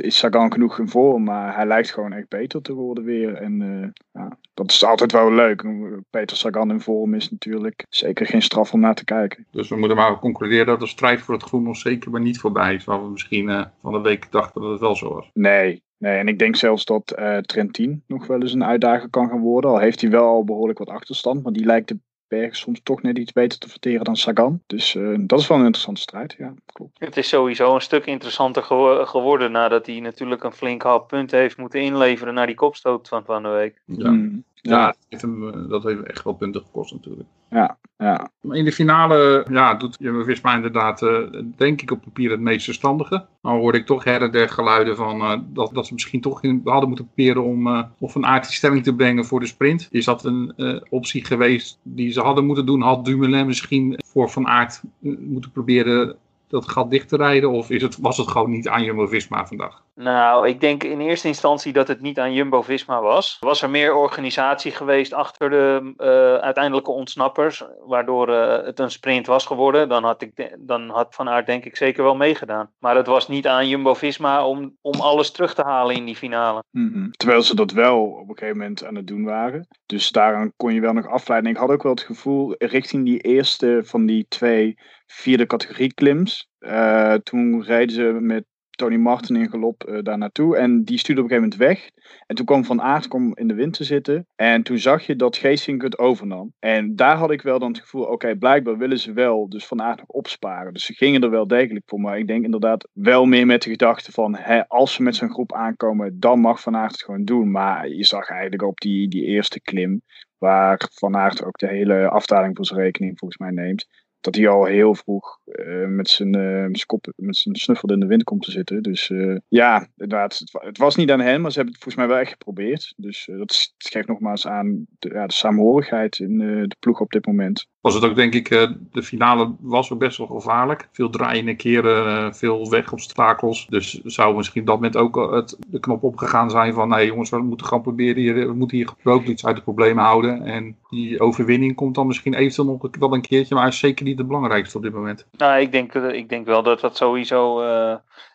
is 0.00 0.18
Sagan 0.18 0.52
genoeg 0.52 0.78
in 0.78 0.88
vorm? 0.88 1.24
Maar 1.24 1.54
hij 1.56 1.66
lijkt 1.66 1.92
gewoon 1.92 2.12
echt 2.12 2.28
beter 2.28 2.62
te 2.62 2.72
worden 2.72 3.04
weer. 3.04 3.34
En 3.34 3.62
eh, 3.62 3.88
ja, 4.22 4.38
dat 4.54 4.70
is 4.70 4.84
altijd 4.84 5.12
wel 5.12 5.32
leuk. 5.32 5.64
Peter 6.10 6.36
Sagan 6.36 6.70
in 6.70 6.80
vorm 6.80 7.14
is 7.14 7.30
natuurlijk 7.30 7.86
zeker 7.88 8.26
geen 8.26 8.42
straf 8.42 8.72
om 8.72 8.80
naar 8.80 8.94
te 8.94 9.04
kijken. 9.04 9.46
Dus 9.50 9.68
we 9.68 9.76
moeten 9.76 9.96
maar 9.96 10.18
concluderen 10.18 10.66
dat 10.66 10.80
de 10.80 10.86
strijd 10.86 11.20
voor 11.20 11.34
het 11.34 11.42
groen 11.42 11.62
nog 11.62 11.76
zeker 11.76 12.10
maar 12.10 12.20
niet 12.20 12.38
voorbij 12.38 12.74
is. 12.74 12.84
Waar 12.84 13.02
we 13.02 13.10
misschien 13.10 13.48
eh, 13.48 13.64
van 13.82 13.92
de 13.92 14.00
week 14.00 14.26
dachten 14.30 14.60
dat 14.60 14.70
het 14.70 14.80
wel 14.80 14.96
zo 14.96 15.14
was. 15.14 15.30
Nee, 15.32 15.82
nee. 15.98 16.18
En 16.18 16.28
ik 16.28 16.38
denk 16.38 16.56
zelfs 16.56 16.84
dat 16.84 17.14
Trentin 17.42 18.02
nog 18.06 18.26
wel 18.26 18.40
eens 18.40 18.52
een 18.52 18.64
uitdager 18.64 19.10
kan 19.10 19.28
gaan 19.28 19.40
worden. 19.40 19.70
Al 19.70 19.78
heeft 19.78 20.00
hij 20.00 20.10
wel 20.10 20.26
al 20.26 20.44
behoorlijk 20.44 20.78
wat 20.78 20.88
achterstand. 20.88 21.42
Maar 21.42 21.52
die 21.52 21.66
lijkt 21.66 21.88
de 21.88 21.98
bergen 22.34 22.56
soms 22.56 22.80
toch 22.82 23.02
net 23.02 23.18
iets 23.18 23.32
beter 23.32 23.58
te 23.58 23.68
verteren 23.68 24.04
dan 24.04 24.16
Sagan. 24.16 24.62
Dus 24.66 24.94
eh, 24.94 25.14
dat 25.18 25.40
is 25.40 25.46
wel 25.46 25.58
een 25.58 25.64
interessante 25.64 26.00
strijd. 26.00 26.34
Ja, 26.38 26.54
klopt. 26.72 26.98
Het 26.98 27.16
is 27.16 27.28
sowieso 27.28 27.74
een 27.74 27.80
stuk 27.80 28.06
interessanter 28.06 28.62
gewo- 28.62 29.04
geworden 29.04 29.52
nadat 29.52 29.86
hij 29.86 30.00
natuurlijk 30.00 30.44
een 30.44 30.52
flink 30.52 30.82
hap 30.82 31.08
punten 31.08 31.38
heeft 31.38 31.56
moeten 31.56 31.80
inleveren 31.80 32.34
naar 32.34 32.46
die 32.46 32.54
kopstoot 32.54 33.08
van 33.08 33.24
van 33.24 33.42
de 33.42 33.48
week. 33.48 33.82
Ja, 33.84 34.10
Mm, 34.10 34.44
ja. 34.70 34.86
dat, 34.86 34.96
heeft 35.08 35.22
hem, 35.22 35.48
eh, 35.48 35.68
dat 35.68 35.82
heeft 35.82 36.02
echt 36.02 36.24
wel 36.24 36.32
punten 36.32 36.60
gekost 36.60 36.92
natuurlijk. 36.92 37.28
ja, 37.50 37.78
ja. 37.98 38.30
Maar 38.40 38.56
in 38.56 38.64
de 38.64 38.72
finale 38.72 39.46
ja, 39.50 39.74
doet 39.74 39.96
Jumbo-Visma 39.98 40.54
inderdaad, 40.54 41.02
eh, 41.02 41.18
denk 41.56 41.82
ik 41.82 41.90
op 41.90 42.02
papier 42.02 42.30
het 42.30 42.40
meest 42.40 42.64
verstandige. 42.64 43.26
Maar 43.40 43.54
hoorde 43.54 43.78
ik 43.78 43.86
toch 43.86 44.04
her 44.04 44.22
en 44.22 44.30
der 44.30 44.48
geluiden 44.48 44.96
van 44.96 45.20
eh, 45.20 45.38
dat, 45.46 45.74
dat 45.74 45.86
ze 45.86 45.92
misschien 45.92 46.20
toch 46.20 46.42
in, 46.42 46.60
hadden 46.64 46.88
moeten 46.88 47.06
proberen 47.06 47.44
om 47.44 47.66
eh 47.66 47.82
of 47.98 48.14
een 48.14 48.26
aardige 48.26 48.52
stelling 48.52 48.82
te 48.82 48.94
brengen 48.94 49.24
voor 49.24 49.40
de 49.40 49.46
sprint. 49.46 49.88
Is 49.90 50.04
dat 50.04 50.24
een 50.24 50.52
optie 50.88 51.24
geweest 51.24 51.78
die 51.82 52.10
ze 52.10 52.20
hadden 52.20 52.46
moeten 52.46 52.66
doen? 52.66 52.80
Had 52.80 53.04
Dumoulin 53.04 53.46
misschien 53.46 53.98
voor 54.14 54.30
Van 54.30 54.46
Aert 54.46 54.82
eh, 55.02 55.12
moeten 55.18 55.50
proberen 55.50 56.16
dat 56.48 56.68
gat 56.68 56.90
dicht 56.90 57.08
te 57.08 57.16
rijden? 57.16 57.50
Of 57.50 57.70
is 57.70 57.82
het, 57.82 57.98
was 57.98 58.16
het 58.16 58.28
gewoon 58.28 58.50
niet 58.50 58.68
aan 58.68 58.84
Jumbo-Visma 58.84 59.46
vandaag? 59.46 59.82
Nou, 59.94 60.48
ik 60.48 60.60
denk 60.60 60.82
in 60.82 61.00
eerste 61.00 61.28
instantie 61.28 61.72
dat 61.72 61.88
het 61.88 62.00
niet 62.00 62.18
aan 62.18 62.32
Jumbo-Visma 62.32 63.00
was. 63.00 63.36
Was 63.40 63.62
er 63.62 63.70
meer 63.70 63.94
organisatie 63.94 64.72
geweest 64.72 65.12
achter 65.12 65.50
de 65.50 65.94
eh, 65.96 66.34
uiteindelijke 66.34 66.90
ontsnappers, 66.90 67.64
waardoor 67.86 68.28
eh, 68.28 68.64
het 68.64 68.78
een 68.78 68.90
sprint 68.90 69.26
was 69.26 69.46
geworden, 69.46 69.88
dan 69.88 70.04
had, 70.04 70.22
ik 70.22 70.56
dan 70.58 70.90
had 70.90 71.14
Van 71.14 71.28
Aert 71.28 71.46
denk 71.46 71.64
ik 71.64 71.76
zeker 71.76 72.02
wel 72.02 72.16
meegedaan. 72.16 72.70
Maar 72.78 72.96
het 72.96 73.06
was 73.06 73.28
niet 73.28 73.46
aan 73.46 73.68
Jumbo-Visma 73.68 74.46
om, 74.46 74.76
om 74.80 75.00
alles 75.00 75.30
terug 75.30 75.54
te 75.54 75.62
halen 75.62 75.96
in 75.96 76.04
die 76.04 76.16
finale. 76.16 76.62
Mhm. 76.70 77.10
Terwijl 77.10 77.42
ze 77.42 77.54
dat 77.54 77.70
wel 77.70 78.02
op 78.02 78.28
een 78.28 78.38
gegeven 78.38 78.58
moment 78.58 78.84
aan 78.84 78.94
het 78.94 79.06
doen 79.06 79.24
waren. 79.24 79.66
Dus 79.86 80.10
daaraan 80.10 80.52
kon 80.56 80.74
je 80.74 80.80
wel 80.80 80.92
nog 80.92 81.08
afleiden. 81.08 81.50
Ik 81.50 81.56
had 81.56 81.70
ook 81.70 81.82
wel 81.82 81.92
het 81.92 82.02
gevoel, 82.02 82.54
richting 82.58 83.04
die 83.04 83.20
eerste 83.20 83.80
van 83.84 84.06
die 84.06 84.26
twee 84.28 84.78
vierde 85.06 85.46
categorie 85.46 85.94
klims. 85.94 86.52
eh, 86.58 87.14
toen 87.14 87.62
reden 87.62 87.94
ze 87.94 88.02
met 88.20 88.44
Tony 88.74 88.96
Martin 88.96 89.36
in 89.36 89.50
galop 89.50 89.84
eh, 89.84 90.02
daar 90.02 90.18
naartoe. 90.18 90.56
En 90.56 90.84
die 90.84 90.98
stuurde 90.98 91.22
op 91.22 91.30
een 91.30 91.36
gegeven 91.36 91.58
moment 91.58 91.78
weg. 91.78 91.90
En 92.26 92.36
toen 92.36 92.46
kwam 92.46 92.64
Van 92.64 92.82
Aert 92.82 93.08
kwam 93.08 93.36
in 93.36 93.48
de 93.48 93.54
wind 93.54 93.72
te 93.72 93.84
zitten. 93.84 94.26
En 94.36 94.62
toen 94.62 94.78
zag 94.78 95.06
je 95.06 95.16
dat 95.16 95.36
Geesink 95.36 95.82
het 95.82 95.98
overnam. 95.98 96.52
En 96.58 96.96
daar 96.96 97.16
had 97.16 97.30
ik 97.30 97.42
wel 97.42 97.58
dan 97.58 97.72
het 97.72 97.80
gevoel, 97.80 98.04
oké, 98.04 98.36
blijkbaar 98.36 98.78
willen 98.78 98.98
ze 98.98 99.12
wel 99.12 99.48
dus 99.48 99.66
Van 99.66 99.82
Aert 99.82 99.98
nog 99.98 100.08
opsparen. 100.08 100.72
Dus 100.72 100.84
ze 100.84 100.92
gingen 100.92 101.22
er 101.22 101.30
wel 101.30 101.46
degelijk 101.46 101.84
voor. 101.86 102.00
Maar 102.00 102.18
ik 102.18 102.26
denk 102.26 102.44
inderdaad 102.44 102.88
wel 102.92 103.24
meer 103.24 103.46
met 103.46 103.62
de 103.62 103.70
gedachte 103.70 104.12
van, 104.12 104.38
als 104.66 104.94
ze 104.94 105.02
met 105.02 105.16
zo'n 105.16 105.30
groep 105.30 105.52
aankomen, 105.52 106.20
dan 106.20 106.40
mag 106.40 106.60
Van 106.60 106.76
Aert 106.76 106.92
het 106.92 107.02
gewoon 107.02 107.24
doen. 107.24 107.50
Maar 107.50 107.88
je 107.88 108.04
zag 108.04 108.28
eigenlijk 108.28 108.62
op 108.62 108.80
die, 108.80 109.08
die 109.08 109.24
eerste 109.24 109.60
klim, 109.60 110.02
waar 110.38 110.88
Van 110.94 111.16
Aert 111.16 111.44
ook 111.44 111.58
de 111.58 111.68
hele 111.68 112.08
afdaling 112.08 112.56
voor 112.56 112.66
zijn 112.66 112.80
rekening 112.80 113.18
volgens 113.18 113.40
mij 113.40 113.50
neemt. 113.50 113.86
Dat 114.24 114.34
hij 114.34 114.48
al 114.48 114.64
heel 114.64 114.94
vroeg 114.94 115.40
eh, 115.44 115.86
met, 115.86 116.08
zijn, 116.08 116.34
eh, 116.34 116.40
zijn 116.50 116.86
kop, 116.86 117.12
met 117.16 117.36
zijn 117.36 117.56
snuffel 117.56 117.92
in 117.92 118.00
de 118.00 118.06
wind 118.06 118.24
komt 118.24 118.42
te 118.42 118.50
zitten. 118.50 118.82
Dus 118.82 119.10
eh, 119.10 119.36
ja, 119.48 119.88
inderdaad, 119.96 120.38
het, 120.38 120.52
het 120.52 120.78
was 120.78 120.96
niet 120.96 121.10
aan 121.10 121.20
hen, 121.20 121.40
maar 121.40 121.50
ze 121.50 121.56
hebben 121.56 121.74
het 121.74 121.82
volgens 121.82 122.04
mij 122.04 122.14
wel 122.14 122.22
echt 122.22 122.32
geprobeerd. 122.32 122.94
Dus 122.96 123.28
dat 123.36 123.74
geeft 123.78 124.08
nogmaals 124.08 124.46
aan 124.46 124.86
de, 124.98 125.08
ja, 125.08 125.26
de 125.26 125.32
samenhorigheid 125.32 126.18
in 126.18 126.38
de 126.38 126.76
ploeg 126.78 127.00
op 127.00 127.10
dit 127.10 127.26
moment. 127.26 127.66
Was 127.84 127.94
het 127.94 128.04
ook 128.04 128.14
denk 128.14 128.34
ik, 128.34 128.50
eh, 128.50 128.70
de 128.92 129.02
finale 129.02 129.54
was 129.60 129.92
ook 129.92 129.98
best 129.98 130.18
wel 130.18 130.26
gevaarlijk. 130.26 130.88
Veel 130.92 131.10
draaiende 131.10 131.54
keren, 131.54 132.06
eh, 132.06 132.32
veel 132.32 132.70
wegobstakels. 132.70 133.66
Dus 133.66 134.00
zou 134.04 134.36
misschien 134.36 134.64
dat 134.64 134.74
moment 134.74 134.96
ook 134.96 135.32
het, 135.32 135.56
de 135.66 135.80
knop 135.80 136.02
opgegaan 136.02 136.50
zijn 136.50 136.74
van... 136.74 136.88
nee 136.88 137.06
jongens, 137.06 137.30
we 137.30 137.38
moeten 137.38 137.66
gewoon 137.66 137.82
proberen, 137.82 138.22
hier, 138.22 138.34
we 138.34 138.54
moeten 138.54 138.76
hier 138.76 138.90
ook 139.04 139.24
iets 139.24 139.46
uit 139.46 139.56
de 139.56 139.62
problemen 139.62 140.04
houden. 140.04 140.42
En 140.42 140.76
die 140.90 141.20
overwinning 141.20 141.74
komt 141.74 141.94
dan 141.94 142.06
misschien 142.06 142.34
eventueel 142.34 142.78
nog 142.80 142.96
wel 142.98 143.14
een 143.14 143.20
keertje... 143.20 143.54
maar 143.54 143.66
is 143.66 143.78
zeker 143.78 144.04
niet 144.04 144.18
het 144.18 144.26
belangrijkste 144.26 144.76
op 144.76 144.82
dit 144.82 144.92
moment. 144.92 145.26
Nou, 145.36 145.60
ik 145.60 145.72
denk, 145.72 145.94
eh, 145.94 146.12
ik 146.12 146.28
denk 146.28 146.46
wel 146.46 146.62
dat 146.62 146.80
dat 146.80 146.96
sowieso. 146.96 147.62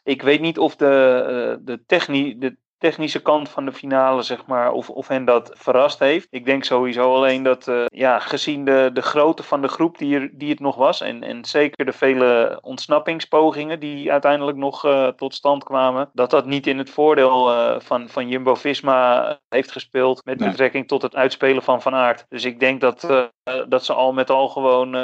ik 0.04 0.22
weet 0.22 0.42
niet 0.42 0.57
of 0.57 0.75
de, 0.75 0.86
eh, 0.86 1.66
de, 1.66 1.81
techni 1.86 2.38
de 2.38 2.56
technische 2.80 3.22
kant 3.22 3.50
van 3.50 3.66
de 3.66 3.72
finale, 3.74 4.22
zeg 4.22 4.46
maar, 4.46 4.72
of, 4.72 4.90
of 4.90 5.08
hen 5.08 5.26
dat 5.26 5.52
verrast 5.54 6.00
heeft. 6.00 6.28
Ik 6.30 6.46
denk 6.46 6.64
sowieso 6.64 7.16
alleen 7.16 7.44
dat, 7.44 7.68
eh, 7.68 7.86
ja, 7.86 8.20
gezien 8.20 8.66
de, 8.66 8.90
de 8.94 9.02
grootte 9.02 9.44
van 9.44 9.62
de 9.62 9.68
groep 9.68 9.98
die, 9.98 10.20
er, 10.20 10.30
die 10.34 10.50
het 10.50 10.60
nog 10.60 10.76
was, 10.76 11.02
en, 11.02 11.24
en 11.24 11.46
zeker 11.46 11.86
de 11.86 11.92
vele 11.94 12.58
ontsnappingspogingen 12.62 13.80
die 13.80 14.12
uiteindelijk 14.12 14.58
nog 14.58 14.86
eh, 14.86 15.08
tot 15.08 15.34
stand 15.34 15.64
kwamen, 15.64 16.10
dat 16.14 16.30
dat 16.30 16.46
niet 16.46 16.68
in 16.68 16.78
het 16.78 16.90
voordeel 16.90 17.52
eh, 17.52 17.80
van, 17.80 18.10
van 18.10 18.28
Jumbo 18.28 18.56
Visma 18.56 19.38
heeft 19.50 19.72
gespeeld 19.72 20.25
met 20.25 20.40
Nee. 20.40 20.50
betrekking 20.50 20.88
tot 20.88 21.02
het 21.02 21.16
uitspelen 21.16 21.64
van 21.64 21.82
Van 21.82 21.96
Aert. 21.96 22.25
Dus 22.30 22.46
ik 22.46 22.60
denk 22.60 22.82
dat, 22.82 23.30
dat 23.68 23.86
ze 23.86 23.94
al 23.94 24.14
met 24.14 24.30
al 24.30 24.48
gewoon. 24.48 24.96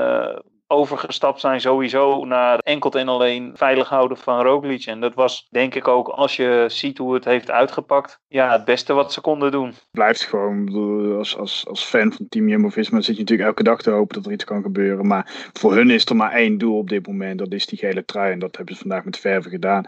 Eh, 0.68 0.78
overgestapt 0.78 1.40
zijn 1.40 1.62
sowieso 1.62 2.26
naar 2.26 2.58
enkel 2.58 2.92
en 2.92 3.08
alleen 3.08 3.52
veilig 3.56 3.90
houden 3.90 4.18
van 4.18 4.42
Roglic. 4.42 4.86
En 4.86 5.00
dat 5.02 5.14
was 5.14 5.48
denk 5.50 5.76
ik 5.76 5.88
ook, 5.88 6.08
als 6.08 6.36
je 6.36 6.66
ziet 6.68 6.98
hoe 6.98 7.14
het 7.14 7.26
heeft 7.26 7.52
uitgepakt, 7.52 8.20
ja, 8.28 8.52
het 8.52 8.66
beste 8.66 8.94
wat 8.94 9.14
ze 9.14 9.22
konden 9.22 9.52
doen. 9.52 9.74
blijft 9.92 10.24
gewoon, 10.24 10.74
als, 11.18 11.38
als, 11.38 11.66
als 11.68 11.84
fan 11.84 12.14
van 12.14 12.26
Team 12.30 12.48
Jumbo-Visma 12.48 13.02
zit 13.02 13.16
je 13.16 13.22
natuurlijk 13.22 13.50
elke 13.50 13.64
dag 13.64 13.82
te 13.82 13.90
hopen 13.90 14.16
dat 14.16 14.26
er 14.26 14.32
iets 14.32 14.44
kan 14.44 14.62
gebeuren. 14.62 15.08
Maar 15.08 15.50
voor 15.54 15.74
hun 15.76 15.90
is 15.90 16.06
er 16.06 16.16
maar 16.16 16.32
één 16.32 16.58
doel 16.58 16.78
op 16.78 16.90
dit 16.90 17.08
moment, 17.08 17.40
dat 17.40 17.52
is 17.54 17.66
die 17.66 17.80
gele 17.80 18.06
trui. 18.06 18.32
En 18.32 18.40
dat 18.40 18.56
hebben 18.58 18.76
ze 18.76 18.82
vandaag 18.82 19.04
met 19.06 19.18
verven 19.18 19.52
gedaan. 19.52 19.86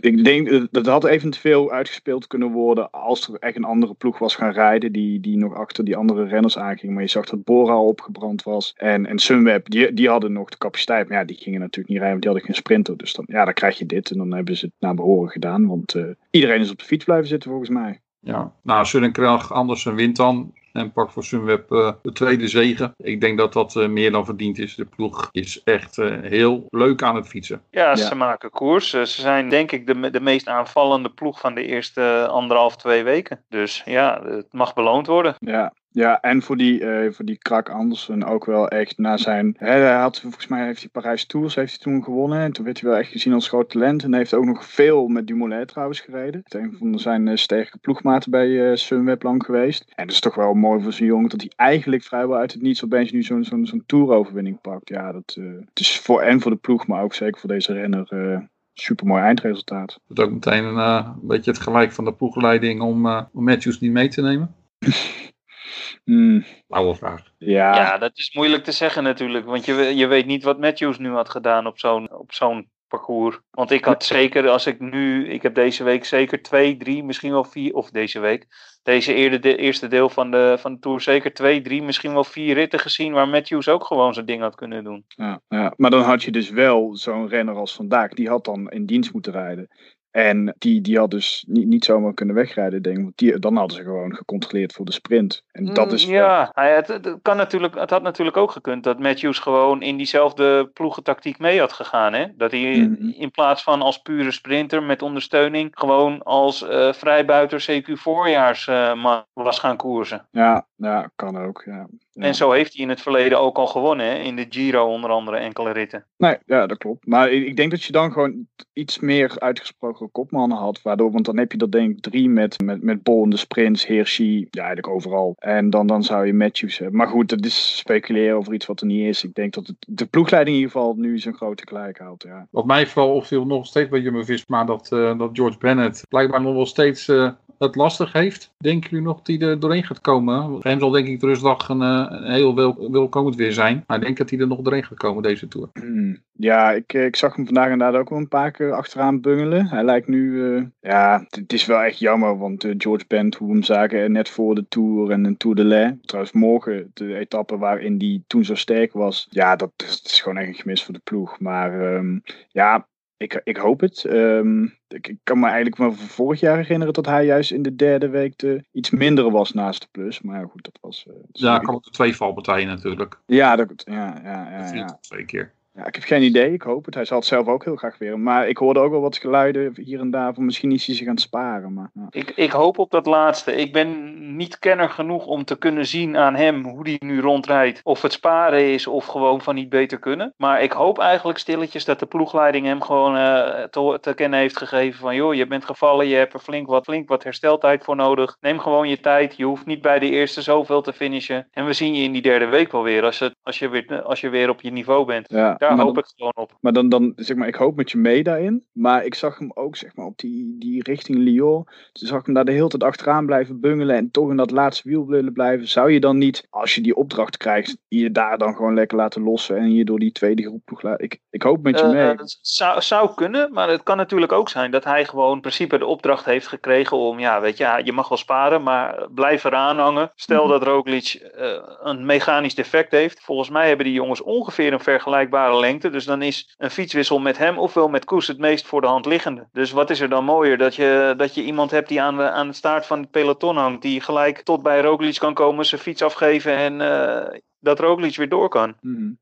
Ik 0.00 0.24
denk, 0.24 0.50
dat- 0.50 0.68
dat 0.70 0.86
had 0.86 1.04
eventueel 1.04 1.70
uitgespeeld 1.70 2.26
kunnen 2.26 2.50
worden 2.50 2.90
als 2.90 3.28
er 3.28 3.34
echt 3.38 3.56
een 3.56 3.64
andere 3.64 3.94
ploeg 3.94 4.18
was 4.18 4.34
gaan 4.36 4.52
rijden 4.52 4.92
die, 4.92 5.20
die 5.20 5.36
nog 5.36 5.54
achter 5.54 5.84
die 5.84 5.96
andere 5.96 6.24
renners 6.24 6.58
aanging. 6.58 6.92
Maar 6.92 7.02
je 7.02 7.08
zag 7.08 7.24
dat 7.24 7.44
Bora 7.44 7.80
opgebrand 7.80 8.42
was 8.42 8.72
en, 8.76 9.06
en 9.06 9.18
Sunweb, 9.18 9.70
die 9.70 10.03
hadden 10.08 10.32
nog 10.32 10.48
de 10.48 10.58
capaciteit. 10.58 11.08
Maar 11.08 11.18
ja, 11.18 11.24
die 11.24 11.36
gingen 11.36 11.60
natuurlijk 11.60 11.88
niet 11.88 12.02
rijden, 12.02 12.10
want 12.10 12.22
die 12.22 12.30
hadden 12.30 12.48
geen 12.48 12.62
sprinter. 12.62 12.96
Dus 12.96 13.12
dan, 13.12 13.24
ja, 13.28 13.44
dan 13.44 13.54
krijg 13.54 13.78
je 13.78 13.86
dit 13.86 14.10
en 14.10 14.18
dan 14.18 14.34
hebben 14.34 14.56
ze 14.56 14.64
het 14.64 14.74
naar 14.78 14.94
behoren 14.94 15.30
gedaan. 15.30 15.66
Want 15.66 15.94
eh, 15.94 16.04
iedereen 16.30 16.60
is 16.60 16.70
op 16.70 16.78
de 16.78 16.84
fiets 16.84 17.04
blijven 17.04 17.28
zitten 17.28 17.50
volgens 17.50 17.70
mij. 17.70 18.00
Ja, 18.20 18.52
nou, 18.62 18.84
Sunnenkranch 18.84 19.52
Andersen 19.52 19.94
wint 19.94 20.16
dan. 20.16 20.52
En 20.74 20.92
pakt 20.92 21.12
voor 21.12 21.24
Sunweb 21.24 21.72
eh, 21.72 21.92
de 22.02 22.12
tweede 22.12 22.48
zegen. 22.48 22.94
Ik 22.96 23.20
denk 23.20 23.38
dat 23.38 23.52
dat 23.52 23.76
eh, 23.76 23.88
meer 23.88 24.10
dan 24.10 24.24
verdiend 24.24 24.58
is. 24.58 24.74
De 24.74 24.84
ploeg 24.84 25.28
is 25.32 25.62
echt 25.62 25.98
eh, 25.98 26.20
heel 26.20 26.66
leuk 26.70 27.02
aan 27.02 27.16
het 27.16 27.28
fietsen. 27.28 27.62
Ja, 27.70 27.88
Ja. 27.88 27.96
ze 27.96 28.14
maken 28.14 28.50
koers. 28.50 28.90
Ze 28.90 29.04
zijn 29.04 29.48
denk 29.48 29.72
ik 29.72 29.86
de, 29.86 30.10
de 30.10 30.20
meest 30.20 30.48
aanvallende 30.48 31.08
ploeg 31.10 31.40
van 31.40 31.54
de 31.54 31.64
eerste 31.66 32.26
anderhalf, 32.30 32.76
twee 32.76 33.02
weken. 33.02 33.40
Dus 33.48 33.82
ja, 33.84 34.22
het 34.24 34.52
mag 34.52 34.74
beloond 34.74 35.06
worden. 35.06 35.34
Ja, 35.38 35.72
ja 35.90 36.20
en 36.20 36.42
voor 36.42 36.56
die, 36.56 36.84
eh, 36.84 37.12
voor 37.12 37.24
die 37.24 37.38
Krak 37.38 37.68
Andersen 37.68 38.24
ook 38.24 38.44
wel 38.44 38.68
echt 38.68 38.98
na 38.98 39.16
zijn... 39.16 39.54
Hè, 39.58 39.70
hij 39.70 40.00
had, 40.00 40.20
volgens 40.20 40.46
mij 40.46 40.64
heeft 40.64 40.80
hij 40.80 40.88
Parijs 40.92 41.26
Tours 41.26 41.54
heeft 41.54 41.70
hij 41.70 41.78
toen 41.92 42.04
gewonnen. 42.04 42.40
En 42.40 42.52
toen 42.52 42.64
werd 42.64 42.80
hij 42.80 42.90
wel 42.90 42.98
echt 42.98 43.10
gezien 43.10 43.32
als 43.32 43.48
groot 43.48 43.70
talent. 43.70 44.02
En 44.02 44.10
hij 44.10 44.18
heeft 44.18 44.34
ook 44.34 44.44
nog 44.44 44.64
veel 44.64 45.06
met 45.08 45.26
Dumoulin 45.26 45.66
trouwens 45.66 46.00
gereden. 46.00 46.40
Het 46.44 46.54
is 46.54 46.60
een 46.60 46.76
van 46.78 46.98
zijn 46.98 47.38
sterke 47.38 47.78
ploegmaten 47.78 48.30
bij 48.30 48.70
eh, 48.70 48.76
Sunweb 48.76 49.22
lang 49.22 49.44
geweest. 49.44 49.84
En 49.94 50.04
dat 50.06 50.14
is 50.14 50.20
toch 50.20 50.34
wel 50.34 50.54
mooi 50.64 50.82
voor 50.82 50.92
zo'n 50.92 51.06
jongen 51.06 51.28
dat 51.28 51.40
hij 51.40 51.52
eigenlijk 51.56 52.02
vrijwel 52.02 52.36
uit 52.36 52.52
het 52.52 52.62
niets 52.62 52.84
opeens 52.84 53.12
nu 53.12 53.22
zo'n 53.22 53.44
zo'n 53.44 53.66
zo'n 53.66 53.82
toeroverwinning 53.86 54.60
pakt. 54.60 54.88
Ja, 54.88 55.12
dat 55.12 55.36
eh, 55.38 55.44
het 55.44 55.80
is 55.80 55.98
voor 56.00 56.20
en 56.20 56.40
voor 56.40 56.50
de 56.50 56.56
ploeg, 56.56 56.86
maar 56.86 57.02
ook 57.02 57.14
zeker 57.14 57.40
voor 57.40 57.48
deze 57.48 57.72
renner... 57.72 58.06
eh 58.08 58.38
Super 58.74 59.06
mooi 59.06 59.22
eindresultaat. 59.22 60.00
Het 60.08 60.18
is 60.18 60.24
ook 60.24 60.30
meteen 60.30 60.64
een, 60.64 60.78
eh, 60.78 61.10
een 61.20 61.26
beetje 61.26 61.50
het 61.50 61.60
gelijk 61.60 61.92
van 61.92 62.04
de 62.04 62.14
ploegleiding 62.14 62.80
om, 62.80 63.06
eh, 63.06 63.22
om 63.32 63.44
Matthews 63.44 63.80
niet 63.80 63.92
mee 63.92 64.08
te 64.08 64.22
nemen. 64.22 64.54
Oude 66.68 66.94
vraag. 66.98 67.22
ja, 67.38 67.74
Ja, 67.74 67.98
dat 67.98 68.18
is 68.18 68.34
moeilijk 68.34 68.64
te 68.64 68.72
zeggen 68.72 69.02
natuurlijk. 69.02 69.44
Want 69.44 69.64
je, 69.64 69.74
je 69.74 70.06
weet 70.06 70.26
niet 70.26 70.42
wat 70.42 70.58
Matthews 70.58 70.98
nu 70.98 71.10
had 71.10 71.28
gedaan 71.28 71.66
op 71.66 71.78
zo'n 71.78 72.12
op 72.12 72.32
zo'n 72.32 72.68
parcours. 72.94 73.40
Want 73.50 73.70
ik 73.70 73.84
had 73.84 74.04
zeker, 74.04 74.48
als 74.48 74.66
ik 74.66 74.80
nu, 74.80 75.28
ik 75.28 75.42
heb 75.42 75.54
deze 75.54 75.84
week 75.84 76.04
zeker 76.04 76.42
twee, 76.42 76.76
drie, 76.76 77.04
misschien 77.04 77.32
wel 77.32 77.44
vier, 77.44 77.74
of 77.74 77.90
deze 77.90 78.20
week, 78.20 78.46
deze 78.82 79.14
eerder 79.14 79.40
de, 79.40 79.56
eerste 79.56 79.88
deel 79.88 80.08
van 80.08 80.30
de, 80.30 80.56
van 80.58 80.72
de 80.72 80.78
Tour, 80.78 81.00
zeker 81.00 81.34
twee, 81.34 81.62
drie, 81.62 81.82
misschien 81.82 82.12
wel 82.12 82.24
vier 82.24 82.54
ritten 82.54 82.78
gezien 82.78 83.12
waar 83.12 83.28
Matthews 83.28 83.68
ook 83.68 83.84
gewoon 83.84 84.14
zijn 84.14 84.26
ding 84.26 84.40
had 84.40 84.54
kunnen 84.54 84.84
doen. 84.84 85.04
Ja, 85.08 85.40
ja. 85.48 85.72
Maar 85.76 85.90
dan 85.90 86.02
had 86.02 86.22
je 86.22 86.30
dus 86.30 86.50
wel 86.50 86.96
zo'n 86.96 87.28
renner 87.28 87.54
als 87.54 87.74
Vandaag, 87.74 88.10
die 88.10 88.28
had 88.28 88.44
dan 88.44 88.70
in 88.70 88.86
dienst 88.86 89.12
moeten 89.12 89.32
rijden. 89.32 89.68
En 90.14 90.54
die, 90.58 90.80
die 90.80 90.98
had 90.98 91.10
dus 91.10 91.44
niet, 91.48 91.66
niet 91.66 91.84
zomaar 91.84 92.14
kunnen 92.14 92.34
wegrijden, 92.34 92.82
denk 92.82 92.96
ik. 92.96 93.02
Want 93.02 93.18
die, 93.18 93.38
dan 93.38 93.56
hadden 93.56 93.76
ze 93.76 93.82
gewoon 93.82 94.14
gecontroleerd 94.14 94.72
voor 94.72 94.84
de 94.84 94.92
sprint. 94.92 95.44
En 95.52 95.64
dat 95.64 95.92
is. 95.92 96.06
Mm, 96.06 96.12
ja, 96.12 96.50
het, 96.54 96.88
het, 96.88 97.18
kan 97.22 97.36
natuurlijk, 97.36 97.74
het 97.74 97.90
had 97.90 98.02
natuurlijk 98.02 98.36
ook 98.36 98.50
gekund 98.50 98.84
dat 98.84 98.98
Matthews 98.98 99.38
gewoon 99.38 99.82
in 99.82 99.96
diezelfde 99.96 100.66
ploegentactiek 100.66 101.38
mee 101.38 101.60
had 101.60 101.72
gegaan. 101.72 102.12
Hè? 102.12 102.26
Dat 102.36 102.50
hij 102.50 102.76
Mhm. 102.76 103.08
in 103.08 103.30
plaats 103.30 103.62
van 103.62 103.82
als 103.82 103.98
pure 103.98 104.30
sprinter 104.30 104.82
met 104.82 105.02
ondersteuning, 105.02 105.68
gewoon 105.72 106.22
als 106.22 106.62
eh, 106.62 106.92
vrijbuiter 106.92 107.66
CQ 107.70 107.92
voorjaars 107.92 108.66
eh, 108.66 109.22
was 109.32 109.58
gaan 109.58 109.76
koersen. 109.76 110.28
Ja, 110.30 110.66
ja, 110.84 111.10
kan 111.16 111.38
ook. 111.38 111.62
Ja. 111.66 111.86
Ja. 112.12 112.22
En 112.22 112.34
zo 112.34 112.52
heeft 112.52 112.74
hij 112.74 112.82
in 112.82 112.88
het 112.88 113.00
verleden 113.00 113.40
ook 113.40 113.56
al 113.56 113.66
gewonnen, 113.66 114.06
hè? 114.06 114.14
in 114.14 114.36
de 114.36 114.46
Giro 114.48 114.86
onder 114.86 115.10
andere 115.10 115.36
enkele 115.36 115.72
ritten. 115.72 116.04
Nee, 116.16 116.36
ja, 116.46 116.66
dat 116.66 116.78
klopt. 116.78 117.06
Maar 117.06 117.32
ik 117.32 117.54
ik 117.54 117.60
denk 117.60 117.70
dat 117.70 117.82
je 117.82 117.92
dan 117.92 118.12
gewoon 118.12 118.46
iets 118.72 118.98
meer 118.98 119.38
uitgesproken 119.38 120.10
kopmannen 120.10 120.58
had. 120.58 120.82
Waardoor, 120.82 121.12
want 121.12 121.24
dan 121.24 121.38
heb 121.38 121.52
je 121.52 121.58
dat 121.58 121.72
denk 121.72 121.96
ik 121.96 122.02
drie 122.02 122.28
met, 122.28 122.60
met, 122.60 122.82
met 122.82 123.02
Bol 123.02 123.24
in 123.24 123.30
de 123.30 123.36
sprints, 123.36 123.86
Hirschi, 123.86 124.46
ja 124.50 124.62
eigenlijk 124.62 124.88
overal. 124.88 125.34
En 125.38 125.70
dan, 125.70 125.86
dan 125.86 126.02
zou 126.02 126.26
je 126.26 126.34
Matthews 126.34 126.78
hebben. 126.78 126.96
Maar 126.96 127.08
goed, 127.08 127.28
dat 127.28 127.44
is 127.44 127.76
speculeren 127.76 128.36
over 128.36 128.54
iets 128.54 128.66
wat 128.66 128.80
er 128.80 128.86
niet 128.86 129.06
is. 129.06 129.24
Ik 129.24 129.34
denk 129.34 129.54
dat 129.54 129.66
het, 129.66 129.76
de 129.88 130.06
ploegleiding 130.06 130.56
in 130.56 130.62
ieder 130.62 130.76
geval 130.76 130.94
nu 130.94 131.18
zijn 131.18 131.34
grote 131.34 131.66
gelijk 131.66 131.98
houdt. 131.98 132.22
Ja. 132.22 132.46
Wat 132.50 132.66
mij 132.66 132.86
vooral 132.86 133.14
opviel 133.14 133.46
nog 133.46 133.66
steeds 133.66 133.88
bij 133.88 134.00
Jumbo-Visma, 134.00 134.64
dat, 134.64 134.92
eh, 134.92 135.18
dat 135.18 135.30
George 135.32 135.58
Bennett 135.58 136.04
blijkbaar 136.08 136.40
nog 136.40 136.54
wel 136.54 136.66
steeds 136.66 137.08
eh, 137.08 137.30
het 137.58 137.74
lastig 137.76 138.12
heeft. 138.12 138.54
Denken 138.58 138.90
jullie 138.90 139.04
nog 139.04 139.20
hij 139.22 139.38
er 139.40 139.60
doorheen 139.60 139.84
gaat 139.84 140.00
komen? 140.00 140.58
Hem 140.60 140.78
zal 140.78 140.90
denk 140.90 141.06
ik 141.06 141.20
de 141.20 141.26
rustdag 141.26 141.68
een, 141.68 141.82
eh, 141.82 142.06
een 142.10 142.32
heel 142.32 142.54
wel, 142.54 142.90
welkomend 142.90 143.36
weer 143.36 143.52
zijn. 143.52 143.84
Maar 143.86 143.96
ik 143.96 144.02
denk 144.02 144.16
dat 144.16 144.30
hij 144.30 144.38
er 144.38 144.46
nog 144.46 144.60
doorheen 144.60 144.84
gaat 144.84 144.98
komen 144.98 145.22
deze 145.22 145.48
Tour. 145.48 145.68
Ja, 146.36 146.72
ik, 146.72 146.92
eh, 146.92 147.04
ik 147.04 147.16
zag 147.16 147.36
hem 147.36 147.44
vandaag 147.44 147.70
inderdaad 147.70 148.00
ook 148.00 148.08
wel 148.08 148.18
een 148.18 148.28
paar 148.28 148.50
keer 148.50 148.72
achteraan 148.72 149.20
bungelen. 149.20 149.66
Hij 149.66 149.84
lijkt 149.84 150.08
nu, 150.08 150.54
eh, 150.56 150.62
ja, 150.80 151.24
het- 151.28 151.52
is 151.52 151.66
wel 151.66 151.80
echt 151.82 151.98
jammer, 151.98 152.38
want 152.38 152.66
George 152.78 153.04
Bent, 153.08 153.34
hoe 153.34 153.46
we 153.48 153.52
hem 153.54 153.62
zagen, 153.62 154.12
net 154.12 154.28
voor 154.28 154.54
de 154.54 154.64
Tour 154.68 155.10
en 155.10 155.24
een 155.24 155.36
Tour 155.36 155.56
de 155.56 155.64
Lais. 155.64 155.92
Trouwens, 156.02 156.34
morgen 156.34 156.90
de 156.94 157.16
etappe 157.16 157.58
waarin 157.58 157.98
die 157.98 158.24
toen 158.26 158.44
zo 158.44 158.54
sterk 158.54 158.92
was. 158.92 159.26
Ja, 159.30 159.56
dat, 159.56 159.70
is- 159.76 160.02
dat 160.02 160.12
is 160.12 160.20
gewoon 160.20 160.38
echt 160.38 160.48
een 160.48 160.54
gemis 160.54 160.84
voor 160.84 160.94
de 160.94 161.00
ploeg. 161.04 161.40
Maar 161.40 161.94
ehm, 161.94 162.18
ja, 162.48 162.86
ik, 163.16 163.40
ik 163.44 163.56
hoop 163.56 163.80
het. 163.80 164.04
Ehm, 164.04 164.62
ik, 164.88 165.08
ik 165.08 165.18
kan 165.22 165.38
me 165.38 165.46
eigenlijk 165.46 165.76
wel 165.76 165.92
van 165.92 166.06
vorig 166.06 166.40
jaar 166.40 166.56
herinneren 166.56 166.94
dat 166.94 167.06
hij 167.06 167.24
juist 167.24 167.50
in 167.50 167.62
de 167.62 167.76
derde 167.76 168.08
week 168.08 168.38
de, 168.38 168.64
iets 168.72 168.90
minder 168.90 169.30
was 169.30 169.52
naast 169.52 169.80
de 169.80 169.88
plus. 169.90 170.20
Maar 170.20 170.40
ja, 170.40 170.46
goed, 170.46 170.64
dat 170.64 170.78
was... 170.80 171.06
eh, 171.08 171.14
Ja, 171.32 171.62
ook 171.66 171.84
de 171.84 171.90
twee 171.90 172.16
valpartijen 172.16 172.66
natuurlijk. 172.68 173.18
ja, 173.26 173.56
dat, 173.56 173.68
ja, 173.76 174.20
ja, 174.24 174.50
ja, 174.50 174.60
Dat 174.60 174.70
ja. 174.70 174.76
ja. 174.76 174.98
Twee 175.00 175.24
keer. 175.24 175.52
Ja, 175.76 175.86
ik 175.86 175.94
heb 175.94 176.04
geen 176.04 176.22
idee. 176.22 176.52
Ik 176.52 176.62
hoop 176.62 176.84
het. 176.84 176.94
Hij 176.94 177.04
zal 177.04 177.18
het 177.18 177.26
zelf 177.26 177.46
ook 177.46 177.64
heel 177.64 177.76
graag 177.76 177.98
weer. 177.98 178.18
Maar 178.18 178.48
ik 178.48 178.56
hoorde 178.56 178.80
ook 178.80 178.90
wel 178.90 179.00
wat 179.00 179.16
geluiden 179.16 179.72
hier 179.76 180.00
en 180.00 180.10
daar 180.10 180.34
van 180.34 180.44
misschien 180.44 180.72
is 180.72 180.86
hij 180.86 180.94
zich 180.94 181.06
aan 181.06 181.12
het 181.12 181.22
sparen. 181.22 181.72
Maar, 181.72 181.90
ja. 181.94 182.06
Ik, 182.10 182.30
ik 182.30 182.50
hoop 182.50 182.78
op 182.78 182.90
dat 182.90 183.06
laatste. 183.06 183.54
Ik 183.54 183.72
ben 183.72 184.12
niet 184.36 184.58
kenner 184.58 184.90
genoeg 184.90 185.26
om 185.26 185.44
te 185.44 185.58
kunnen 185.58 185.86
zien 185.86 186.16
aan 186.16 186.34
hem 186.34 186.64
hoe 186.64 186.84
die 186.84 187.04
nu 187.04 187.20
rondrijdt. 187.20 187.80
Of 187.82 188.02
het 188.02 188.12
sparen 188.12 188.72
is 188.72 188.86
of 188.86 189.06
gewoon 189.06 189.40
van 189.40 189.54
niet 189.54 189.68
beter 189.68 189.98
kunnen. 189.98 190.34
Maar 190.36 190.62
ik 190.62 190.72
hoop 190.72 190.98
eigenlijk 190.98 191.38
stilletjes 191.38 191.84
dat 191.84 191.98
de 191.98 192.06
ploegleiding 192.06 192.66
hem 192.66 192.82
gewoon 192.82 193.16
eh, 193.16 193.62
te, 193.62 193.98
te 194.00 194.14
kennen 194.14 194.38
heeft 194.38 194.56
gegeven 194.56 195.00
van 195.00 195.14
joh, 195.14 195.34
je 195.34 195.46
bent 195.46 195.64
gevallen, 195.64 196.08
je 196.08 196.16
hebt 196.16 196.34
er 196.34 196.40
flink 196.40 196.66
wat, 196.66 196.84
flink 196.84 197.08
wat 197.08 197.24
hersteltijd 197.24 197.84
voor 197.84 197.96
nodig. 197.96 198.36
Neem 198.40 198.58
gewoon 198.58 198.88
je 198.88 199.00
tijd. 199.00 199.36
Je 199.36 199.44
hoeft 199.44 199.66
niet 199.66 199.82
bij 199.82 199.98
de 199.98 200.10
eerste 200.10 200.42
zoveel 200.42 200.82
te 200.82 200.92
finishen. 200.92 201.46
En 201.52 201.66
we 201.66 201.72
zien 201.72 201.94
je 201.94 202.02
in 202.02 202.12
die 202.12 202.22
derde 202.22 202.46
week 202.46 202.72
wel 202.72 202.82
weer 202.82 203.04
als, 203.04 203.18
het, 203.18 203.34
als, 203.42 203.58
je, 203.58 203.68
weer, 203.68 204.02
als 204.02 204.20
je 204.20 204.28
weer 204.28 204.48
op 204.48 204.60
je 204.60 204.70
niveau 204.70 205.04
bent. 205.04 205.26
Ja, 205.28 205.56
Daar 205.68 205.76
maar 205.76 205.84
hoop 205.84 205.94
dan, 205.94 206.04
ik 206.04 206.12
gewoon 206.16 206.32
op. 206.36 206.56
maar 206.60 206.72
dan, 206.72 206.88
dan, 206.88 207.12
zeg 207.16 207.36
maar, 207.36 207.48
ik 207.48 207.54
hoop 207.54 207.76
met 207.76 207.90
je 207.90 207.98
mee 207.98 208.22
daarin. 208.22 208.64
Maar 208.72 209.04
ik 209.04 209.14
zag 209.14 209.38
hem 209.38 209.50
ook, 209.54 209.76
zeg 209.76 209.96
maar, 209.96 210.06
op 210.06 210.18
die, 210.18 210.56
die 210.58 210.82
richting 210.82 211.18
Lyon. 211.18 211.64
Toen 211.92 212.08
zag 212.08 212.18
ik 212.18 212.24
hem 212.26 212.34
daar 212.34 212.44
de 212.44 212.52
hele 212.52 212.68
tijd 212.68 212.82
achteraan 212.82 213.26
blijven 213.26 213.60
bungelen. 213.60 213.96
En 213.96 214.10
toch 214.10 214.30
in 214.30 214.36
dat 214.36 214.50
laatste 214.50 214.88
wiel 214.88 215.06
willen 215.06 215.32
blijven. 215.32 215.68
Zou 215.68 215.92
je 215.92 216.00
dan 216.00 216.18
niet, 216.18 216.46
als 216.50 216.74
je 216.74 216.80
die 216.80 216.94
opdracht 216.96 217.36
krijgt, 217.36 217.76
je 217.88 218.10
daar 218.10 218.38
dan 218.38 218.54
gewoon 218.56 218.74
lekker 218.74 218.96
laten 218.98 219.22
lossen. 219.22 219.56
En 219.56 219.74
je 219.74 219.84
door 219.84 219.98
die 219.98 220.12
tweede 220.12 220.42
groep 220.42 220.62
laten. 220.82 221.04
Ik, 221.04 221.18
ik 221.30 221.42
hoop 221.42 221.62
met 221.62 221.78
je 221.78 221.84
Eh, 221.84 221.90
mee. 221.92 222.06
het 222.06 222.38
zou, 222.40 222.82
zou 222.82 223.14
kunnen, 223.14 223.52
maar 223.52 223.68
het 223.68 223.82
kan 223.82 223.96
natuurlijk 223.96 224.32
ook 224.32 224.48
zijn 224.48 224.70
dat 224.70 224.84
hij 224.84 225.04
gewoon 225.04 225.34
in 225.34 225.40
principe 225.40 225.78
de 225.78 225.86
opdracht 225.86 226.24
heeft 226.24 226.46
gekregen 226.46 226.96
om, 226.96 227.18
ja, 227.18 227.40
weet 227.40 227.56
je, 227.56 227.80
je 227.84 227.92
mag 227.92 228.08
wel 228.08 228.18
sparen, 228.18 228.62
maar 228.62 229.06
blijf 229.14 229.44
eraan 229.44 229.78
hangen. 229.78 230.12
Stel 230.14 230.42
Mhm. 230.42 230.52
dat 230.52 230.62
Roglic 230.62 231.30
eh, 231.36 231.48
een 231.82 232.06
mechanisch 232.06 232.54
defect 232.54 232.90
heeft. 232.90 233.20
Volgens 233.20 233.50
mij 233.50 233.68
hebben 233.68 233.86
die 233.86 233.94
jongens 233.94 234.22
ongeveer 234.22 234.72
een 234.72 234.80
vergelijkbare 234.80 235.53
lengte, 235.60 235.90
dus 235.90 236.04
dan 236.04 236.22
is 236.22 236.54
een 236.56 236.70
fietswissel 236.70 237.18
met 237.18 237.38
hem 237.38 237.58
ofwel 237.58 237.88
met 237.88 238.04
Koes 238.04 238.26
het 238.26 238.38
meest 238.38 238.66
voor 238.66 238.80
de 238.80 238.86
hand 238.86 239.06
liggende. 239.06 239.48
Dus 239.52 239.70
wat 239.70 239.90
is 239.90 240.00
er 240.00 240.08
dan 240.08 240.24
mooier 240.24 240.58
dat 240.58 240.74
je, 240.74 241.14
dat 241.16 241.34
je 241.34 241.42
iemand 241.42 241.70
hebt 241.70 241.88
die 241.88 242.02
aan 242.02 242.20
aan 242.20 242.48
de 242.48 242.54
staart 242.54 242.86
van 242.86 243.00
het 243.00 243.10
peloton 243.10 243.56
hangt, 243.56 243.82
die 243.82 244.00
gelijk 244.00 244.42
tot 244.42 244.62
bij 244.62 244.80
Roglic 244.80 245.18
kan 245.18 245.34
komen, 245.34 245.66
zijn 245.66 245.80
fiets 245.80 246.02
afgeven 246.02 246.56
en 246.56 246.80
eh, 246.80 247.38
dat 247.60 247.80
Roglic 247.80 248.16
weer 248.16 248.28
door 248.28 248.48
kan. 248.48 248.74
Mhm. 248.80 249.12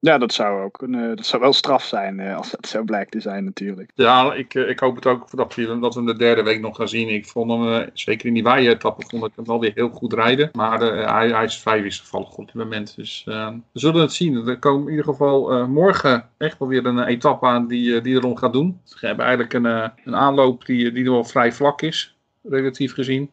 Ja, 0.00 0.18
dat 0.18 0.32
zou 0.32 0.62
ook 0.62 0.82
een, 0.82 0.94
eh, 0.94 1.16
dat 1.16 1.26
zou 1.26 1.42
wel 1.42 1.52
straf 1.52 1.84
zijn 1.84 2.20
eh, 2.20 2.36
als 2.36 2.50
dat 2.50 2.66
zo 2.66 2.82
blijkt 2.82 3.10
te 3.10 3.20
zijn 3.20 3.44
natuurlijk. 3.44 3.90
Ja, 3.94 4.32
ik, 4.34 4.54
eh, 4.54 4.68
ik 4.68 4.78
hoop 4.78 4.94
het 4.94 5.06
ook 5.06 5.30
dat 5.36 5.54
we, 5.54 5.78
dat 5.78 5.94
we 5.94 6.00
hem 6.00 6.08
de 6.08 6.16
derde 6.16 6.42
week 6.42 6.60
nog 6.60 6.76
gaan 6.76 6.88
zien. 6.88 7.08
Ik 7.08 7.26
vond 7.26 7.50
hem, 7.50 7.68
eh, 7.68 7.88
zeker 7.92 8.26
in 8.26 8.34
die 8.34 8.42
waaien-etappe, 8.42 9.04
vond 9.08 9.24
ik 9.24 9.32
hem 9.34 9.44
wel 9.44 9.60
weer 9.60 9.72
heel 9.74 9.88
goed 9.88 10.12
rijden. 10.12 10.50
Maar 10.52 10.82
eh, 10.82 11.12
hij, 11.12 11.28
hij 11.28 11.44
is 11.44 11.60
vrij 11.60 11.82
wisselvallig 11.82 12.36
op 12.36 12.46
dit 12.46 12.54
moment. 12.54 12.96
Dus 12.96 13.24
eh, 13.26 13.48
we 13.48 13.78
zullen 13.80 14.00
het 14.00 14.12
zien. 14.12 14.46
Er 14.48 14.58
komen 14.58 14.82
in 14.84 14.90
ieder 14.90 15.04
geval 15.04 15.52
eh, 15.52 15.66
morgen 15.66 16.28
echt 16.36 16.58
wel 16.58 16.68
weer 16.68 16.86
een 16.86 17.04
etappe 17.04 17.46
aan 17.46 17.66
die, 17.66 18.00
die 18.00 18.14
erom 18.14 18.36
gaat 18.36 18.52
doen. 18.52 18.80
Ze 18.84 19.06
hebben 19.06 19.24
eigenlijk 19.24 19.54
een, 19.54 19.66
eh, 19.66 19.88
een 20.04 20.16
aanloop 20.16 20.66
die, 20.66 20.92
die 20.92 21.04
wel 21.04 21.24
vrij 21.24 21.52
vlak 21.52 21.82
is, 21.82 22.16
relatief 22.42 22.92
gezien. 22.92 23.30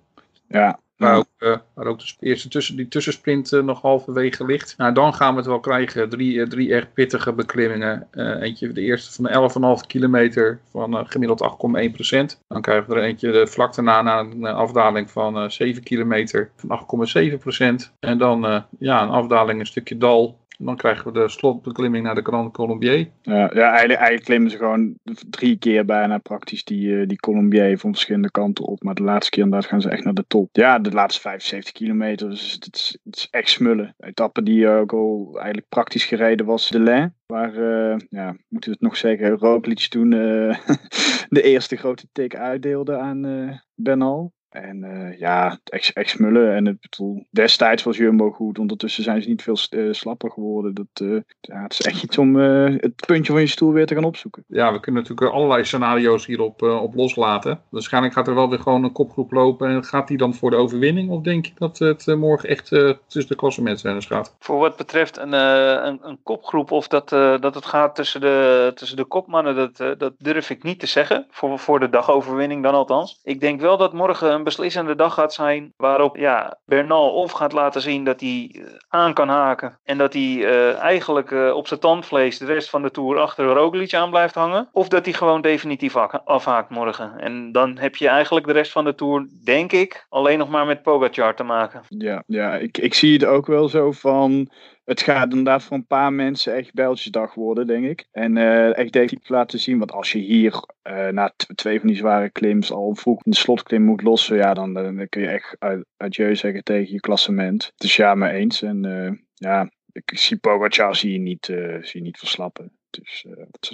Ja, 0.48 0.80
Waar 1.01 1.17
ook, 1.17 1.27
eh, 1.38 1.58
waar 1.74 1.86
ook 1.86 2.00
de 2.00 2.13
eerste 2.20 2.50
tussen, 2.50 2.75
die 2.75 2.88
tussensprint 2.88 3.53
eh, 3.53 3.62
nog 3.62 3.81
halverwege 3.81 4.46
ligt. 4.46 4.74
Nou, 4.77 4.93
dan 4.93 5.13
gaan 5.13 5.31
we 5.31 5.38
het 5.38 5.48
wel 5.48 5.60
krijgen. 5.60 6.10
Drie, 6.10 6.41
eh, 6.41 6.48
drie 6.48 6.74
erg 6.74 6.93
pittige 6.93 7.34
beklimmingen. 7.34 8.08
Eentje, 8.41 8.72
de 8.72 8.81
eerste 8.81 9.13
van 9.13 9.27
11,5 9.27 9.88
kilometer 9.88 10.60
van 10.72 11.08
gemiddeld 11.08 11.41
8,1% 11.41 12.41
Dan 12.48 12.62
krijgen 12.62 12.89
we 12.89 12.96
er 12.96 13.03
eentje 13.03 13.31
de 13.31 13.48
vlak 13.48 13.75
daarna 13.75 14.01
naar 14.01 14.20
een 14.20 14.46
afdaling 14.46 15.12
van 15.12 15.38
eh 15.38 15.50
7 15.50 15.84
kilometer 15.84 16.51
van 16.55 16.70
8,7% 16.70 17.93
En 18.00 18.17
dan 18.17 18.65
ja, 18.79 19.03
een 19.03 19.10
afdaling 19.10 19.60
een 19.60 19.65
stukje 19.65 19.98
dal. 19.98 20.39
Dan 20.65 20.75
krijgen 20.75 21.06
we 21.06 21.20
de 21.20 21.30
slotbeklimming 21.30 22.03
naar 22.03 22.15
de 22.15 22.22
Grand 22.22 22.53
Colombier. 22.53 23.10
Ja, 23.22 23.51
ja 23.53 23.70
eigenlijk, 23.70 24.00
eigenlijk 24.00 24.24
klimmen 24.24 24.51
ze 24.51 24.58
gewoon 24.58 24.96
drie 25.30 25.58
keer 25.58 25.86
bijna 25.86 26.18
praktisch 26.18 26.63
die, 26.63 27.00
eh, 27.00 27.08
die 27.08 27.20
Colombier 27.20 27.77
van 27.77 27.91
verschillende 27.91 28.32
kanten 28.32 28.65
op. 28.65 28.84
Maar 28.84 28.96
de 28.96 29.03
laatste 29.03 29.32
keer 29.32 29.44
inderdaad 29.44 29.70
gaan 29.70 29.82
ze 29.82 29.89
echt 29.89 30.03
naar 30.03 30.13
de 30.13 30.25
top. 30.27 30.50
Ja, 30.51 30.80
de 30.80 30.91
laatste 30.91 31.22
75 31.22 31.72
kilometer, 31.72 32.30
dus 32.30 32.51
het 32.51 32.75
is, 32.75 32.98
het 33.03 33.15
is 33.15 33.27
echt 33.30 33.50
smullen. 33.50 33.94
De 33.98 34.08
etappe 34.08 34.44
die 34.44 34.68
ook 34.68 34.94
al 34.94 35.30
eigenlijk 35.34 35.70
praktisch 35.70 36.06
gereden 36.06 36.46
was, 36.46 36.70
de 36.70 36.80
Lin. 36.80 37.13
Waar, 37.25 37.53
eh, 37.53 37.98
ja, 38.10 38.36
moeten 38.48 38.70
we 38.70 38.75
het 38.80 38.82
nog 38.82 38.98
zeggen, 38.98 39.38
Roglic 39.38 39.80
toen 39.80 40.13
eh, 40.13 40.58
de 41.30 41.41
eerste 41.41 41.75
grote 41.75 42.08
tik 42.12 42.36
uitdeelde 42.36 42.98
aan 42.98 43.25
eh 43.25 43.58
Bernal. 43.75 44.34
En 44.51 44.84
eh, 44.84 45.20
ja, 45.20 45.60
smullen. 45.93 46.55
En 46.55 46.65
het, 46.65 46.81
bedoel, 46.81 47.25
destijds 47.29 47.84
was 47.84 47.98
Jumbo 47.98 48.31
goed. 48.31 48.60
Ondertussen 48.60 49.03
zijn 49.03 49.22
ze 49.22 49.29
niet 49.29 49.41
veel 49.41 49.58
eh, 49.70 49.88
slapper 49.91 50.31
geworden. 50.31 50.74
Dat, 50.74 50.88
eh, 50.93 51.17
ja, 51.41 51.62
het 51.63 51.72
is 51.72 51.81
echt 51.81 52.03
iets 52.03 52.17
om 52.17 52.39
eh, 52.39 52.75
het 52.77 53.05
puntje 53.05 53.31
van 53.31 53.41
je 53.41 53.48
stoel 53.48 53.74
weer 53.74 53.86
te 53.86 53.93
gaan 53.93 54.03
opzoeken. 54.03 54.43
Ja, 54.48 54.74
we 54.74 54.79
kunnen 54.79 55.01
natuurlijk 55.01 55.31
allerlei 55.31 55.65
scenario's 55.65 56.25
hierop 56.25 56.63
eh, 56.63 56.81
op 56.81 56.96
loslaten. 56.96 57.62
Waarschijnlijk 57.70 58.13
gaat 58.13 58.27
er 58.27 58.36
wel 58.36 58.50
weer 58.50 58.60
gewoon 58.60 58.84
een 58.84 58.91
kopgroep 58.91 59.31
lopen. 59.31 59.70
En 59.70 59.84
gaat 59.84 60.08
die 60.08 60.17
dan 60.17 60.34
voor 60.34 60.50
de 60.50 60.55
overwinning? 60.55 61.10
Of 61.10 61.22
denk 61.22 61.46
je 61.46 61.51
dat 61.55 61.79
het 61.79 62.08
eh, 62.08 62.15
morgen 62.15 62.50
echt 62.50 62.72
eh, 62.72 62.91
tussen 63.08 63.31
de 63.31 63.36
klassementsrenners 63.36 64.05
gaat? 64.05 64.36
Voor 64.39 64.60
wat 64.60 64.75
betreft 64.75 65.17
een, 65.17 65.34
eh, 65.34 65.84
een, 65.84 66.00
een 66.01 66.20
kopgroep 66.24 66.72
of 66.72 66.88
dat, 66.88 67.12
eh, 67.12 67.39
dat 67.39 67.55
het 67.55 67.65
gaat 67.65 67.96
tussen 67.96 68.22
de, 68.22 68.72
tussen 68.75 68.98
de 68.98 69.05
kopmannen, 69.05 69.55
dat, 69.55 69.79
eh, 69.79 69.89
dat 69.98 70.13
durf 70.17 70.50
ik 70.50 70.63
niet 70.63 70.79
te 70.79 70.86
zeggen. 70.86 71.25
Voor, 71.29 71.60
voor 71.60 71.79
de 71.79 71.89
dagoverwinning 71.89 72.63
dan 72.63 72.74
althans. 72.74 73.20
Ik 73.24 73.39
denk 73.39 73.62
wel 73.62 73.77
dat 73.77 73.93
morgen 73.93 74.41
beslissende 74.44 74.96
dag 74.96 75.14
gaat 75.14 75.34
zijn 75.34 75.74
waarop 75.78 76.18
ja, 76.18 76.60
Bernal 76.66 77.10
of 77.14 77.32
gaat 77.32 77.54
laten 77.54 77.82
zien 77.82 78.04
dat 78.04 78.20
hij 78.20 78.52
eh, 78.54 78.64
aan 78.88 79.14
kan 79.14 79.30
haken. 79.30 79.80
En 79.84 79.98
dat 79.98 80.14
hij 80.14 80.46
eh, 80.46 80.78
eigenlijk 80.78 81.32
eh, 81.32 81.56
op 81.56 81.68
zijn 81.68 81.80
tandvlees 81.80 82.38
de 82.38 82.46
rest 82.46 82.70
van 82.70 82.82
de 82.82 82.92
Tour 82.92 83.20
achter 83.20 83.46
Roglic 83.46 83.94
aan 83.94 84.10
blijft 84.10 84.36
hangen. 84.36 84.70
Of 84.72 84.88
dat 84.88 85.06
hij 85.06 85.14
gewoon 85.14 85.42
definitief 85.42 85.96
ak- 85.96 86.22
afhaakt 86.26 86.70
morgen. 86.70 87.20
En 87.20 87.52
dan 87.52 87.78
heb 87.78 87.96
je 87.96 88.08
eigenlijk 88.08 88.46
de 88.46 88.54
rest 88.54 88.72
van 88.72 88.84
de 88.84 88.96
Tour, 88.96 89.28
denk 89.44 89.72
ik, 89.72 90.06
alleen 90.10 90.38
nog 90.38 90.50
maar 90.50 90.66
met 90.66 90.82
Pogacar 90.82 91.36
te 91.36 91.44
maken. 91.44 91.82
Ja, 91.88 92.24
ja 92.28 92.56
ik, 92.56 92.78
ik 92.78 92.94
zie 92.94 93.14
het 93.14 93.26
ook 93.26 93.46
wel 93.46 93.70
zo 93.70 93.92
van. 93.92 94.50
Het 94.84 95.02
gaat 95.02 95.30
inderdaad 95.30 95.64
voor 95.64 95.78
een 95.78 95.86
paar 95.86 96.14
mensen 96.14 96.56
echt 96.56 96.74
bijltjesdag 96.74 97.34
worden, 97.34 97.68
denk 97.68 97.86
ik. 97.86 98.08
En 98.12 98.36
uh, 98.36 98.78
echt 98.78 98.94
definitief 98.94 99.30
laten 99.30 99.60
zien, 99.60 99.78
want 99.78 99.92
als 99.92 100.12
je 100.12 100.20
hier 100.20 100.64
uh, 100.84 101.08
na 101.08 101.34
twee 101.56 101.80
van 101.80 101.88
die 101.88 101.98
zware 101.98 102.30
klims 102.30 102.72
al 102.72 102.96
vroeg 102.96 103.22
de 103.22 103.36
slotklim 103.36 103.82
moet 103.82 104.02
lossen, 104.02 104.38
ja, 104.38 104.54
dan, 104.54 104.74
dan 104.74 105.10
kun 105.10 105.22
je 105.22 105.28
echt 105.28 105.56
adieu 105.98 106.36
zeggen 106.36 106.64
tegen 106.64 106.94
je 106.94 107.00
klassement. 107.00 107.72
Dus 107.76 107.96
ja, 107.96 108.16
me 108.16 108.30
eens. 108.30 108.62
En 108.62 108.86
uh, 108.86 109.12
ja, 109.34 109.70
ik 109.92 110.12
zie 110.18 110.38
Pogacar 110.38 110.96
zie 110.96 111.12
je 111.12 111.20
niet, 111.20 111.46
zie 111.82 112.00
je 112.00 112.02
niet 112.02 112.18
verslappen. 112.18 112.72
Dus, 112.90 113.26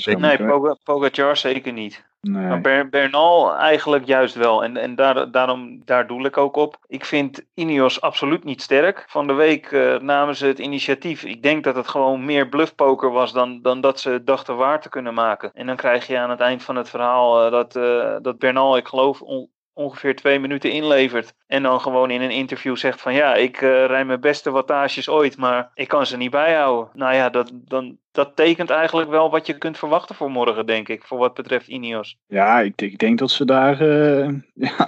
uh, 0.05 0.15
nee, 0.15 0.37
Pogacar 0.83 1.37
zeker 1.37 1.73
niet. 1.73 2.05
Maar 2.27 2.89
Bernal 2.89 3.55
eigenlijk 3.55 4.05
juist 4.05 4.35
wel. 4.35 4.63
En, 4.63 4.77
en 4.77 4.95
daar, 4.95 5.31
daarom, 5.31 5.81
daar 5.85 6.07
doel 6.07 6.25
ik 6.25 6.37
ook 6.37 6.55
op. 6.55 6.77
Ik 6.87 7.05
vind 7.05 7.45
Ineos 7.53 8.01
absoluut 8.01 8.43
niet 8.43 8.61
sterk. 8.61 9.05
Van 9.07 9.27
de 9.27 9.33
week 9.33 9.71
uh, 9.71 9.99
namen 9.99 10.35
ze 10.35 10.45
het 10.45 10.59
initiatief. 10.59 11.23
Ik 11.23 11.43
denk 11.43 11.63
dat 11.63 11.75
het 11.75 11.87
gewoon 11.87 12.25
meer 12.25 12.49
bluffpoker 12.49 13.11
was 13.11 13.33
dan, 13.33 13.61
dan 13.61 13.81
dat 13.81 13.99
ze 13.99 14.23
dachten 14.23 14.55
waar 14.55 14.81
te 14.81 14.89
kunnen 14.89 15.13
maken. 15.13 15.51
En 15.53 15.65
dan 15.65 15.75
krijg 15.75 16.07
je 16.07 16.17
aan 16.17 16.29
het 16.29 16.39
eind 16.39 16.63
van 16.63 16.75
het 16.75 16.89
verhaal 16.89 17.45
uh, 17.45 17.51
dat, 17.51 17.75
uh, 17.75 18.15
dat 18.21 18.39
Bernal, 18.39 18.77
ik 18.77 18.87
geloof, 18.87 19.21
on, 19.21 19.49
ongeveer 19.73 20.15
twee 20.15 20.39
minuten 20.39 20.71
inlevert. 20.71 21.33
En 21.47 21.63
dan 21.63 21.81
gewoon 21.81 22.11
in 22.11 22.21
een 22.21 22.31
interview 22.31 22.75
zegt 22.75 23.01
van 23.01 23.13
ja, 23.13 23.35
ik 23.35 23.57
rij 23.59 24.05
mijn 24.05 24.19
beste 24.19 24.51
wattages 24.51 25.09
ooit, 25.09 25.37
maar 25.37 25.71
ik 25.73 25.87
kan 25.87 26.05
ze 26.05 26.17
niet 26.17 26.31
bijhouden. 26.31 26.89
Nou 26.93 27.13
ja, 27.13 27.29
dat, 27.29 27.51
dan, 27.53 27.97
dat 28.17 28.35
tekent 28.35 28.69
eigenlijk 28.69 29.09
wel 29.09 29.29
wat 29.29 29.45
je 29.45 29.57
kunt 29.57 29.77
verwachten 29.77 30.15
voor 30.15 30.31
morgen, 30.31 30.65
denk 30.65 30.89
ik, 30.89 31.03
voor 31.03 31.17
wat 31.17 31.33
betreft 31.33 31.67
Ineos. 31.67 32.17
Ja, 32.27 32.59
ik, 32.59 32.81
ik 32.81 32.97
denk 32.97 33.19
dat 33.19 33.31
ze 33.31 33.45
daar 33.45 33.81
uh, 33.81 34.27
ja, 34.67 34.87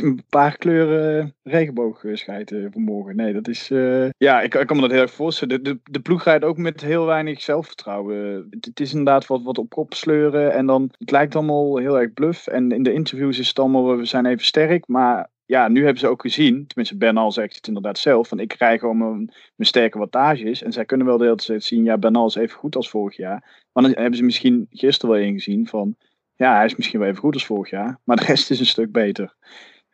een 0.00 0.24
paar 0.28 0.56
kleuren 0.56 1.34
regenboog 1.42 2.04
scheiden 2.12 2.72
voor 2.72 2.82
morgen. 2.82 3.16
Nee, 3.16 3.32
dat 3.32 3.48
is. 3.48 3.68
Ja, 4.18 4.40
ik, 4.40 4.54
ik 4.54 4.66
kan 4.66 4.76
me 4.76 4.82
dat 4.82 4.90
heel 4.90 5.00
erg 5.00 5.10
voorstellen. 5.10 5.62
De, 5.62 5.78
de, 5.90 6.00
ploeg 6.00 6.24
rijdt 6.24 6.44
ook 6.44 6.56
met 6.56 6.80
heel 6.80 7.06
weinig 7.06 7.42
zelfvertrouwen. 7.42 8.46
Het, 8.50 8.64
het, 8.64 8.80
is 8.80 8.90
inderdaad 8.90 9.26
wat, 9.26 9.42
wat 9.42 9.58
op 9.58 9.70
kop 9.70 9.94
sleuren 9.94 10.52
en 10.52 10.66
dan. 10.66 10.92
Het 10.98 11.10
lijkt 11.10 11.34
allemaal 11.34 11.76
heel 11.76 12.00
erg 12.00 12.12
bluff. 12.12 12.46
En 12.46 12.72
in 12.72 12.82
de 12.82 12.92
interviews 12.92 13.38
is 13.38 13.48
het 13.48 13.58
allemaal, 13.58 13.96
we 13.96 14.04
zijn 14.04 14.26
even 14.26 14.46
sterk, 14.46 14.86
maar 14.86 15.28
ja, 15.46 15.68
nu 15.68 15.82
hebben 15.82 16.00
ze 16.00 16.08
ook 16.08 16.20
gezien, 16.20 16.66
tenminste 16.66 16.96
Bernal 16.96 17.32
zegt 17.32 17.54
het 17.54 17.66
inderdaad 17.66 17.98
zelf, 17.98 18.28
van 18.28 18.38
ik 18.38 18.48
krijg 18.48 18.80
gewoon 18.80 18.98
mijn, 18.98 19.16
mijn 19.26 19.68
sterke 19.68 19.98
wattages. 19.98 20.62
En 20.62 20.72
zij 20.72 20.84
kunnen 20.84 21.06
wel 21.06 21.18
de 21.18 21.24
hele 21.24 21.36
tijd 21.36 21.64
zien, 21.64 21.84
ja, 21.84 21.98
Bernal 21.98 22.26
is 22.26 22.34
even 22.34 22.58
goed 22.58 22.76
als 22.76 22.90
vorig 22.90 23.16
jaar. 23.16 23.66
Maar 23.72 23.82
dan 23.82 23.92
hebben 23.92 24.16
ze 24.16 24.24
misschien 24.24 24.66
gisteren 24.70 25.14
wel 25.14 25.24
ingezien 25.24 25.66
van, 25.66 25.96
ja, 26.36 26.56
hij 26.56 26.64
is 26.64 26.76
misschien 26.76 26.98
wel 26.98 27.08
even 27.08 27.20
goed 27.20 27.34
als 27.34 27.46
vorig 27.46 27.70
jaar, 27.70 27.98
maar 28.04 28.16
de 28.16 28.24
rest 28.24 28.50
is 28.50 28.60
een 28.60 28.66
stuk 28.66 28.92
beter. 28.92 29.34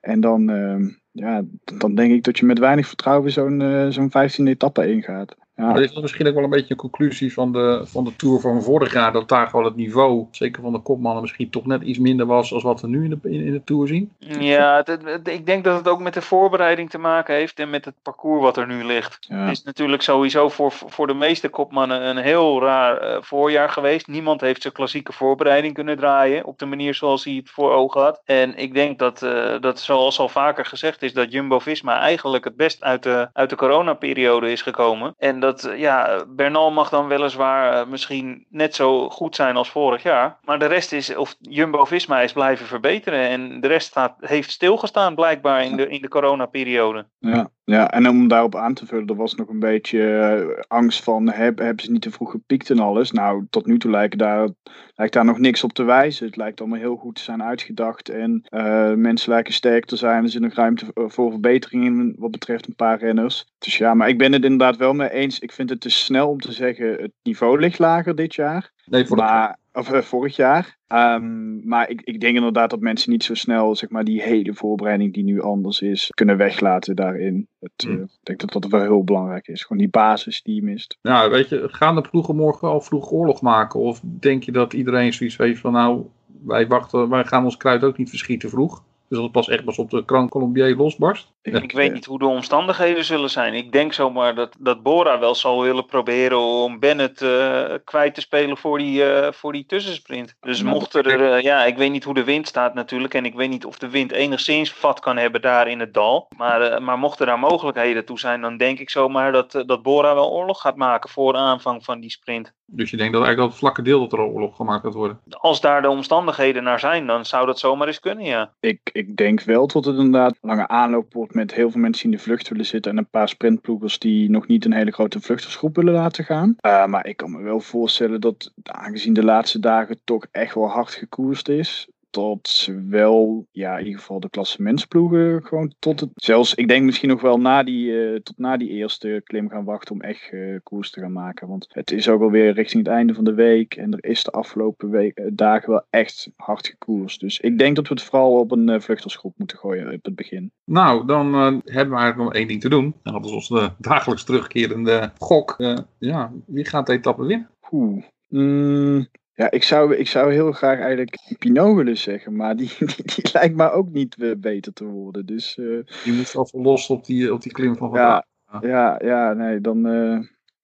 En 0.00 0.20
dan, 0.20 0.50
uh, 0.50 0.94
ja, 1.10 1.42
dan 1.78 1.94
denk 1.94 2.12
ik 2.12 2.22
dat 2.22 2.38
je 2.38 2.46
met 2.46 2.58
weinig 2.58 2.86
vertrouwen 2.86 3.32
zo'n 3.32 3.60
uh, 3.60 3.88
zo'n 3.88 4.10
15 4.10 4.46
etappe 4.46 4.90
ingaat. 4.92 5.36
Ja. 5.60 5.72
dit 5.72 5.90
is 5.90 6.00
misschien 6.00 6.26
ook 6.26 6.34
wel 6.34 6.44
een 6.44 6.50
beetje 6.50 6.70
een 6.70 6.76
conclusie 6.76 7.32
van 7.32 7.52
de, 7.52 7.80
van 7.84 8.04
de 8.04 8.16
Tour 8.16 8.40
van 8.40 8.62
vorig 8.62 8.92
jaar. 8.92 9.12
Dat 9.12 9.28
daar 9.28 9.46
gewoon 9.46 9.64
het 9.64 9.76
niveau, 9.76 10.26
zeker 10.30 10.62
van 10.62 10.72
de 10.72 10.78
kopmannen, 10.78 11.22
misschien 11.22 11.50
toch 11.50 11.66
net 11.66 11.82
iets 11.82 11.98
minder 11.98 12.26
was 12.26 12.52
als 12.52 12.62
wat 12.62 12.80
we 12.80 12.88
nu 12.88 13.04
in 13.04 13.10
de, 13.10 13.30
in, 13.30 13.52
de 13.52 13.64
Tour 13.64 13.88
zien. 13.88 14.12
Ja, 14.18 14.82
het, 14.84 15.28
ik 15.28 15.46
denk 15.46 15.64
dat 15.64 15.76
het 15.76 15.88
ook 15.88 16.00
met 16.00 16.14
de 16.14 16.22
voorbereiding 16.22 16.90
te 16.90 16.98
maken 16.98 17.34
heeft 17.34 17.58
en 17.58 17.70
met 17.70 17.84
het 17.84 17.94
parcours 18.02 18.42
wat 18.42 18.56
er 18.56 18.66
nu 18.66 18.84
ligt. 18.84 19.18
Het 19.28 19.50
is 19.50 19.62
natuurlijk 19.62 20.02
sowieso 20.02 20.48
voor, 20.48 20.72
voor 20.72 21.06
de 21.06 21.14
meeste 21.14 21.48
kopmannen 21.48 22.02
een 22.02 22.16
heel 22.16 22.62
raar 22.62 23.02
uh, 23.02 23.16
voorjaar 23.20 23.70
geweest. 23.70 24.06
Niemand 24.06 24.40
heeft 24.40 24.62
zijn 24.62 24.74
klassieke 24.74 25.12
voorbereiding 25.12 25.74
kunnen 25.74 25.96
draaien 25.96 26.44
op 26.44 26.58
de 26.58 26.66
manier 26.66 26.94
zoals 26.94 27.24
hij 27.24 27.34
het 27.34 27.50
voor 27.50 27.72
ogen 27.72 28.00
had. 28.00 28.20
En 28.24 28.56
ik 28.56 28.74
denk 28.74 28.98
dat, 28.98 29.22
uh, 29.22 29.60
dat 29.60 29.80
zoals 29.80 30.18
al 30.18 30.28
vaker 30.28 30.66
gezegd 30.66 31.02
is, 31.02 31.12
dat 31.12 31.32
Jumbo-Visma 31.32 31.98
eigenlijk 31.98 32.44
het 32.44 32.56
best 32.56 32.82
uit 32.82 33.02
de, 33.02 33.28
uit 33.32 33.50
de 33.50 33.56
coronaperiode 33.56 34.52
is 34.52 34.62
gekomen. 34.62 35.14
En 35.18 35.40
dat 35.40 35.49
dat, 35.50 35.64
eh, 35.64 35.78
ja, 35.78 36.24
Bernal 36.28 36.70
mag 36.70 36.88
dan 36.88 37.08
weliswaar 37.08 37.72
uh, 37.72 37.86
misschien 37.86 38.46
net 38.48 38.74
zo 38.74 39.08
goed 39.08 39.34
zijn 39.34 39.56
als 39.56 39.70
vorig 39.70 40.02
jaar. 40.02 40.38
Maar 40.44 40.58
de 40.58 40.66
rest 40.66 40.92
is, 40.92 41.16
of 41.16 41.36
Jumbo-Visma 41.40 42.20
is 42.20 42.32
blijven 42.32 42.66
verbeteren. 42.66 43.28
En 43.28 43.60
de 43.60 43.68
rest 43.68 43.86
staat, 43.86 44.16
heeft 44.20 44.50
stilgestaan 44.50 45.14
blijkbaar 45.14 45.64
in 45.64 45.76
de, 45.76 45.88
in 45.88 46.02
de 46.02 46.08
coronaperiode. 46.08 47.06
Ja, 47.18 47.50
ja, 47.70 47.90
en 47.90 48.08
om 48.08 48.28
daarop 48.28 48.56
aan 48.56 48.74
te 48.74 48.86
vullen, 48.86 49.06
er 49.06 49.14
was 49.14 49.34
nog 49.34 49.48
een 49.48 49.58
beetje 49.58 49.98
uh, 49.98 50.62
angst 50.68 51.02
van, 51.02 51.30
heb, 51.30 51.58
hebben 51.58 51.84
ze 51.84 51.92
niet 51.92 52.02
te 52.02 52.10
vroeg 52.10 52.30
gepiekt 52.30 52.70
en 52.70 52.78
alles? 52.78 53.10
Nou, 53.10 53.46
tot 53.50 53.66
nu 53.66 53.78
toe 53.78 53.90
lijkt 53.90 54.18
daar, 54.18 54.48
lijkt 54.94 55.12
daar 55.12 55.24
nog 55.24 55.38
niks 55.38 55.64
op 55.64 55.72
te 55.72 55.82
wijzen. 55.82 56.26
Het 56.26 56.36
lijkt 56.36 56.60
allemaal 56.60 56.78
heel 56.78 56.96
goed 56.96 57.14
te 57.14 57.22
zijn 57.22 57.42
uitgedacht. 57.42 58.08
En 58.08 58.46
uh, 58.50 58.92
mensen 58.92 59.32
lijken 59.32 59.52
sterk 59.52 59.84
te 59.84 59.96
zijn. 59.96 60.22
Er 60.22 60.30
zit 60.30 60.42
nog 60.42 60.54
ruimte 60.54 60.86
voor 60.94 61.30
verbeteringen 61.30 62.14
wat 62.18 62.30
betreft 62.30 62.66
een 62.66 62.74
paar 62.74 62.98
renners. 62.98 63.46
Dus 63.58 63.78
ja, 63.78 63.94
maar 63.94 64.08
ik 64.08 64.18
ben 64.18 64.32
het 64.32 64.44
inderdaad 64.44 64.76
wel 64.76 64.92
mee 64.92 65.10
eens. 65.10 65.38
Ik 65.38 65.52
vind 65.52 65.70
het 65.70 65.80
te 65.80 65.90
snel 65.90 66.28
om 66.28 66.40
te 66.40 66.52
zeggen, 66.52 66.90
het 66.90 67.12
niveau 67.22 67.60
ligt 67.60 67.78
lager 67.78 68.14
dit 68.14 68.34
jaar. 68.34 68.72
Nee, 68.84 69.06
voor 69.06 69.16
maar, 69.16 69.56
of, 69.72 69.92
uh, 69.92 70.00
vorig 70.00 70.36
jaar. 70.36 70.78
Um, 70.88 71.68
maar 71.68 71.90
ik, 71.90 72.00
ik 72.00 72.20
denk 72.20 72.36
inderdaad 72.36 72.70
dat 72.70 72.80
mensen 72.80 73.10
niet 73.10 73.24
zo 73.24 73.34
snel 73.34 73.76
zeg 73.76 73.90
maar, 73.90 74.04
die 74.04 74.22
hele 74.22 74.54
voorbereiding 74.54 75.14
die 75.14 75.24
nu 75.24 75.42
anders 75.42 75.80
is, 75.80 76.10
kunnen 76.14 76.36
weglaten 76.36 76.96
daarin. 76.96 77.48
Het, 77.60 77.72
hmm. 77.76 77.96
uh, 77.96 78.02
ik 78.02 78.18
denk 78.22 78.40
dat 78.40 78.52
dat 78.52 78.70
wel 78.70 78.80
heel 78.80 79.04
belangrijk 79.04 79.48
is. 79.48 79.62
Gewoon 79.62 79.82
die 79.82 79.90
basis 79.90 80.42
die 80.42 80.54
je 80.54 80.62
mist. 80.62 80.98
Nou, 81.02 81.30
weet 81.30 81.48
je, 81.48 81.68
gaan 81.70 81.94
de 81.94 82.00
ploegen 82.00 82.36
morgen 82.36 82.68
al 82.68 82.80
vroeg 82.80 83.10
oorlog 83.10 83.40
maken? 83.40 83.80
Of 83.80 84.00
denk 84.04 84.42
je 84.42 84.52
dat 84.52 84.72
iedereen 84.72 85.12
zoiets 85.12 85.36
heeft 85.36 85.60
van 85.60 85.72
nou, 85.72 86.04
wij 86.44 86.66
wachten, 86.66 87.08
wij 87.08 87.24
gaan 87.24 87.44
ons 87.44 87.56
kruid 87.56 87.84
ook 87.84 87.96
niet 87.96 88.08
verschieten 88.08 88.50
vroeg? 88.50 88.82
Dus 89.08 89.18
dat 89.18 89.22
het 89.22 89.32
pas 89.32 89.48
echt 89.48 89.64
pas 89.64 89.78
op 89.78 89.90
de 89.90 90.02
Grand 90.06 90.30
Colombier 90.30 90.76
losbarst. 90.76 91.32
Ik, 91.42 91.62
ik 91.62 91.72
weet 91.72 91.92
niet 91.92 92.04
hoe 92.04 92.18
de 92.18 92.26
omstandigheden 92.26 93.04
zullen 93.04 93.30
zijn. 93.30 93.54
Ik 93.54 93.72
denk 93.72 93.92
zomaar 93.92 94.34
dat, 94.34 94.56
dat 94.58 94.82
Bora 94.82 95.18
wel 95.18 95.34
zal 95.34 95.62
willen 95.62 95.86
proberen 95.86 96.38
om 96.38 96.78
Bennett 96.78 97.22
uh, 97.22 97.74
kwijt 97.84 98.14
te 98.14 98.20
spelen 98.20 98.56
voor 98.56 98.78
die, 98.78 99.04
uh, 99.04 99.32
voor 99.32 99.52
die 99.52 99.66
tussensprint. 99.66 100.34
Dus 100.40 100.62
mocht 100.62 100.94
er, 100.94 101.20
uh, 101.20 101.40
ja, 101.40 101.64
ik 101.64 101.76
weet 101.76 101.90
niet 101.90 102.04
hoe 102.04 102.14
de 102.14 102.24
wind 102.24 102.48
staat 102.48 102.74
natuurlijk. 102.74 103.14
En 103.14 103.24
ik 103.24 103.34
weet 103.34 103.48
niet 103.48 103.64
of 103.64 103.78
de 103.78 103.90
wind 103.90 104.12
enigszins 104.12 104.72
vat 104.72 105.00
kan 105.00 105.16
hebben 105.16 105.42
daar 105.42 105.68
in 105.68 105.80
het 105.80 105.94
dal. 105.94 106.28
Maar, 106.36 106.82
maar 106.82 106.98
mochten 106.98 107.26
daar 107.26 107.38
mogelijkheden 107.38 108.04
toe 108.04 108.18
zijn, 108.18 108.40
dan 108.40 108.56
denk 108.56 108.78
ik 108.78 108.90
zomaar 108.90 109.32
dat, 109.32 109.62
dat 109.66 109.82
Bora 109.82 110.14
wel 110.14 110.30
oorlog 110.30 110.60
gaat 110.60 110.76
maken 110.76 111.10
voor 111.10 111.32
de 111.32 111.38
aanvang 111.38 111.84
van 111.84 112.00
die 112.00 112.10
sprint. 112.10 112.52
Dus 112.72 112.90
je 112.90 112.96
denkt 112.96 113.12
dat 113.12 113.22
eigenlijk 113.22 113.36
dat 113.36 113.48
het 113.48 113.58
vlakke 113.58 113.82
deel 113.82 114.00
dat 114.00 114.12
er 114.12 114.24
oorlog 114.24 114.56
gemaakt 114.56 114.84
gaat 114.84 114.94
worden? 114.94 115.20
Als 115.30 115.60
daar 115.60 115.82
de 115.82 115.88
omstandigheden 115.88 116.62
naar 116.62 116.80
zijn, 116.80 117.06
dan 117.06 117.24
zou 117.24 117.46
dat 117.46 117.58
zomaar 117.58 117.86
eens 117.86 118.00
kunnen, 118.00 118.24
ja. 118.24 118.52
Ik, 118.60 118.90
ik 118.92 119.16
denk 119.16 119.42
wel 119.42 119.66
dat 119.66 119.84
het 119.84 119.96
inderdaad 119.96 120.38
lange 120.40 120.68
aanloop 120.68 121.12
wordt 121.12 121.29
met 121.34 121.54
heel 121.54 121.70
veel 121.70 121.80
mensen 121.80 122.02
die 122.02 122.12
in 122.12 122.16
de 122.16 122.22
vlucht 122.24 122.48
willen 122.48 122.66
zitten 122.66 122.92
en 122.92 122.98
een 122.98 123.06
paar 123.06 123.28
sprintploegers 123.28 123.98
die 123.98 124.30
nog 124.30 124.46
niet 124.46 124.64
een 124.64 124.72
hele 124.72 124.90
grote 124.90 125.20
vluchtersgroep 125.20 125.76
willen 125.76 125.94
laten 125.94 126.24
gaan. 126.24 126.56
Uh, 126.60 126.86
maar 126.86 127.06
ik 127.06 127.16
kan 127.16 127.30
me 127.30 127.42
wel 127.42 127.60
voorstellen 127.60 128.20
dat, 128.20 128.52
aangezien 128.62 129.12
de 129.12 129.24
laatste 129.24 129.58
dagen 129.58 130.00
toch 130.04 130.26
echt 130.30 130.54
wel 130.54 130.68
hard 130.68 130.94
gekoerst 130.94 131.48
is, 131.48 131.88
dat 132.10 132.68
wel, 132.88 133.46
ja, 133.50 133.78
in 133.78 133.84
ieder 133.84 134.00
geval 134.00 134.20
de 134.20 134.30
klassementsploegen 134.30 135.44
gewoon 135.44 135.74
tot 135.78 136.00
het, 136.00 136.10
zelfs 136.14 136.54
ik 136.54 136.68
denk 136.68 136.84
misschien 136.84 137.08
nog 137.08 137.20
wel 137.20 137.40
na 137.40 137.62
die, 137.62 137.86
uh, 137.86 138.18
tot 138.18 138.38
na 138.38 138.56
die 138.56 138.68
eerste 138.68 139.20
klim 139.24 139.48
gaan 139.48 139.64
wachten 139.64 139.94
om 139.94 140.00
echt 140.00 140.32
uh, 140.32 140.58
koers 140.62 140.90
te 140.90 141.00
gaan 141.00 141.12
maken. 141.12 141.48
Want 141.48 141.66
het 141.68 141.90
is 141.90 142.08
ook 142.08 142.22
alweer 142.22 142.52
richting 142.52 142.84
het 142.84 142.92
einde 142.92 143.14
van 143.14 143.24
de 143.24 143.34
week 143.34 143.74
en 143.74 143.92
er 143.92 144.10
is 144.10 144.24
de 144.24 144.30
afgelopen 144.30 144.90
week, 144.90 145.18
uh, 145.18 145.26
dagen 145.32 145.70
wel 145.70 145.84
echt 145.90 146.30
hard 146.36 146.66
gekoerst. 146.66 147.20
Dus 147.20 147.40
ik 147.40 147.58
denk 147.58 147.76
dat 147.76 147.88
we 147.88 147.94
het 147.94 148.02
vooral 148.02 148.38
op 148.38 148.50
een 148.50 148.82
vluchtersgroep 148.82 149.34
moeten 149.36 149.58
gooien 149.58 149.92
op 149.92 150.04
het 150.04 150.14
begin. 150.14 150.52
Nou, 150.64 151.06
dan 151.06 151.32
hebben 151.34 151.62
we 151.64 152.00
eigenlijk 152.00 152.16
nog 152.16 152.34
één 152.34 152.48
ding 152.48 152.60
te 152.60 152.68
doen. 152.68 152.94
En 153.02 153.12
dat 153.12 153.24
is 153.24 153.32
onze 153.32 153.74
dagelijks 153.78 154.24
terugkerende 154.24 155.12
gok. 155.18 155.54
ja, 155.98 156.32
wie 156.46 156.64
gaat 156.64 156.86
de 156.86 156.92
etappe 156.92 157.24
winnen? 157.24 157.50
Oeh. 157.70 158.04
Mm, 158.28 159.08
ja, 159.40 159.50
ik 159.50 159.62
zou, 159.62 159.94
ik 159.94 160.08
zou 160.08 160.32
heel 160.32 160.52
graag 160.52 160.78
eigenlijk 160.78 161.34
Pinot 161.38 161.76
willen 161.76 161.96
zeggen, 161.96 162.36
maar 162.36 162.56
die, 162.56 162.70
die, 162.78 163.04
die 163.04 163.30
lijkt 163.32 163.56
me 163.56 163.70
ook 163.70 163.90
niet 163.90 164.16
uh, 164.18 164.34
beter 164.36 164.72
te 164.72 164.84
worden. 164.84 165.26
Dus, 165.26 165.56
uh, 165.56 165.84
die 166.04 166.12
moet 166.12 166.32
wel 166.32 166.48
los 166.52 166.88
op 166.88 167.04
die, 167.04 167.32
op 167.32 167.42
die 167.42 167.52
klim 167.52 167.76
van 167.76 167.88
vandaag. 167.88 168.22
Ja, 168.50 168.60
ja, 168.60 169.00
ja, 169.04 169.32
nee, 169.32 169.60
dan, 169.60 169.76
uh, 169.86 170.18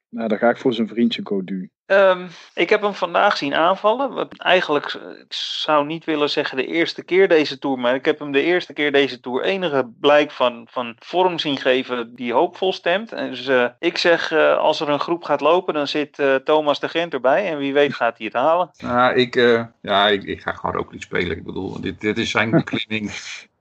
nou, 0.09 0.29
dan 0.29 0.39
ga 0.39 0.51
ik 0.51 0.57
voor 0.57 0.73
zijn 0.73 0.89
vriendje 0.89 1.21
Godu. 1.25 1.71
Um, 1.87 2.29
ik 2.55 2.71
heb 2.71 2.83
hem 2.83 2.95
vandaag 2.95 3.37
zien 3.37 3.55
aanvallen. 3.55 4.29
Eigenlijk, 4.29 4.93
ik 4.95 5.35
zou 5.35 5.87
niet 5.87 6.05
willen 6.05 6.31
zeggen 6.31 6.57
de 6.57 6.67
eerste 6.67 7.05
keer 7.05 7.29
deze 7.29 7.59
tour, 7.59 7.79
maar 7.79 7.95
ik 7.95 8.05
heb 8.05 8.19
hem 8.19 8.33
de 8.33 8.43
eerste 8.43 8.73
keer 8.73 8.93
deze 8.93 9.21
tour 9.21 9.43
enige 9.43 9.93
blijk 10.01 10.31
van, 10.31 10.67
van 10.71 10.97
vorm 10.99 11.39
zien 11.39 11.57
geven 11.57 12.15
die 12.15 12.33
hoopvol 12.33 12.73
stemt. 12.73 13.13
En 13.13 13.31
dus 13.31 13.49
uh, 13.49 13.69
ik 13.79 13.99
zeg, 13.99 14.33
uh, 14.33 14.57
als 14.57 14.81
er 14.81 14.89
een 14.89 15.01
groep 15.01 15.25
gaat 15.25 15.41
lopen, 15.41 15.75
dan 15.75 15.89
zit 15.89 16.19
uh, 16.19 16.35
Thomas 16.35 16.81
de 16.81 16.89
Gent 16.89 17.13
erbij 17.13 17.51
en 17.51 17.59
wie 17.59 17.73
weet 17.73 17.95
gaat 17.95 18.17
hij 18.19 18.27
het 18.27 18.35
halen. 18.35 18.71
Nou, 18.79 19.15
ik, 19.15 19.35
ja, 19.81 20.09
ik, 20.09 20.23
ik 20.23 20.41
ga 20.41 20.53
gewoon 20.53 20.77
ook 20.77 20.93
niet 20.93 21.03
spelen. 21.03 21.37
Ik 21.37 21.45
bedoel, 21.45 21.81
dit, 21.81 22.01
dit 22.01 22.19
is 22.19 22.31
zijn 22.31 22.51
beklimming. 22.65 23.13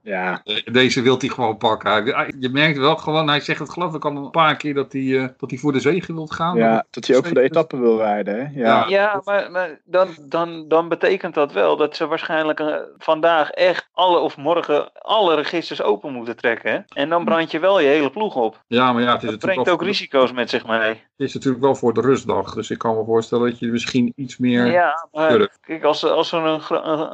Ja, 0.06 0.40
Eh, 0.44 0.56
Deze 0.72 1.02
wil 1.02 1.18
hij 1.18 1.28
gewoon 1.28 1.56
pakken. 1.56 2.04
Je 2.40 2.48
merkt 2.48 2.78
wel 2.78 2.96
gewoon, 2.96 3.28
hij 3.28 3.40
zegt 3.40 3.58
het 3.58 3.70
geloof 3.70 3.94
ik 3.94 4.04
al 4.04 4.16
een 4.16 4.30
paar 4.30 4.56
keer 4.56 4.74
dat 4.74 4.92
hij, 4.92 5.18
eh, 5.18 5.28
dat 5.36 5.50
hij 5.50 5.58
voor 5.58 5.72
de 5.72 5.80
zegen 5.80 6.14
wil 6.14 6.26
gaan. 6.26 6.56
ja, 6.56 6.84
dat 6.90 7.06
hij 7.06 7.16
ook 7.16 7.24
voor 7.26 7.34
de 7.34 7.40
etappe 7.42 7.78
wil 7.78 7.96
rijden. 7.98 8.34
Hè? 8.34 8.60
Ja. 8.60 8.66
Ja. 8.76 8.84
Ja, 8.88 9.20
maar, 9.24 9.50
maar 9.50 9.80
dan, 9.84 10.08
dan, 10.22 10.68
dan 10.68 10.88
betekent 10.88 11.34
dat 11.34 11.52
wel 11.52 11.76
dat 11.76 11.96
ze 11.96 12.06
waarschijnlijk 12.06 12.60
eh, 12.60 12.74
vandaag 12.98 13.50
echt 13.50 13.88
alle 13.92 14.18
of 14.18 14.36
morgen 14.36 14.92
alle 14.92 15.34
registers 15.34 15.82
open 15.82 16.12
moeten 16.12 16.36
trekken. 16.36 16.70
Hè? 16.72 16.78
En 17.00 17.08
dan 17.08 17.24
brand 17.24 17.50
je 17.50 17.58
wel 17.58 17.80
je 17.80 17.86
hele 17.88 18.10
ploeg 18.10 18.34
op. 18.34 18.62
Ja, 18.66 18.92
maar 18.92 19.02
ja, 19.02 19.12
het 19.12 19.22
is, 19.22 19.30
Dat 19.30 19.38
brengt 19.38 19.68
ook 19.70 19.82
risico's 19.82 20.32
met 20.32 20.50
zich 20.50 20.66
mee. 20.66 20.88
het 20.88 20.98
is 21.16 21.34
natuurlijk 21.34 21.62
wel 21.64 21.74
voor 21.74 21.94
de 21.94 22.00
rustdag. 22.00 22.54
Dus 22.54 22.70
ik 22.70 22.78
kan 22.78 22.96
me 22.96 23.04
voorstellen 23.04 23.50
dat 23.50 23.58
je 23.58 23.66
misschien 23.66 24.12
iets 24.16 24.38
meer... 24.38 24.66
Ja, 24.66 25.08
maar 25.12 25.48
kijk, 25.60 25.84
als, 25.84 26.04
als 26.04 26.32
er 26.32 26.44
een, 26.44 26.60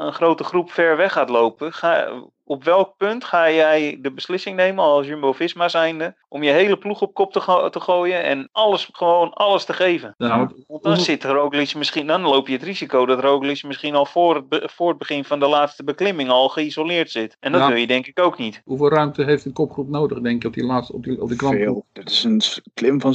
een 0.07 0.13
grote 0.13 0.45
groep 0.45 0.71
ver 0.73 0.97
weg 0.97 1.13
gaat 1.13 1.29
lopen, 1.29 1.73
ga, 1.73 2.09
op 2.53 2.65
welk 2.65 2.97
punt 2.97 3.25
ga 3.25 3.51
jij 3.51 3.99
de 4.01 4.13
beslissing 4.13 4.57
nemen 4.57 4.85
als 4.85 5.07
Jumbo-Visma 5.07 5.69
zijnde 5.69 6.17
om 6.33 6.43
je 6.43 6.51
hele 6.51 6.77
ploeg 6.79 7.01
op 7.01 7.15
kop 7.15 7.33
te, 7.33 7.41
go- 7.41 7.69
te 7.69 7.81
gooien 7.81 8.23
en 8.25 8.49
alles, 8.53 8.89
gewoon 8.93 9.33
alles 9.33 9.65
te 9.65 9.73
geven? 9.73 10.15
Ja, 10.17 10.51
want 10.67 10.83
dan 10.83 10.97
zit 10.97 11.25
Roglic 11.25 11.75
misschien, 11.75 12.07
dan 12.07 12.21
loop 12.23 12.47
je 12.47 12.53
het 12.53 12.63
risico 12.63 13.07
dat 13.07 13.21
Roglic 13.21 13.63
misschien 13.65 13.95
al 13.95 14.07
voor 14.07 14.35
het, 14.35 14.49
be- 14.49 14.69
voor 14.73 14.89
het 14.89 14.99
begin 14.99 15.25
van 15.25 15.41
de 15.41 15.47
laatste 15.49 15.85
beklimming 15.85 16.29
al 16.31 16.49
geïsoleerd 16.49 17.11
zit. 17.11 17.37
En 17.41 17.53
dat 17.53 17.61
Ja. 17.61 17.67
wil 17.69 17.77
je 17.77 17.87
denk 17.87 18.07
ik 18.07 18.21
ook 18.21 18.39
niet. 18.39 18.63
hoeveel 18.65 18.89
ruimte 18.91 19.25
heeft 19.25 19.45
een 19.45 19.53
kopgroep 19.53 19.89
nodig, 19.89 20.21
denk 20.21 20.43
je, 20.43 20.49
op 20.49 20.55
die 20.55 20.65
laatste, 20.65 20.93
op 20.93 21.05
die, 21.05 21.23
op 21.23 21.29
die? 21.29 21.39
Veel. 21.39 21.85
Dit 21.93 22.11
is 22.11 22.25
een 22.25 22.41
klim 22.75 23.01
van 23.01 23.15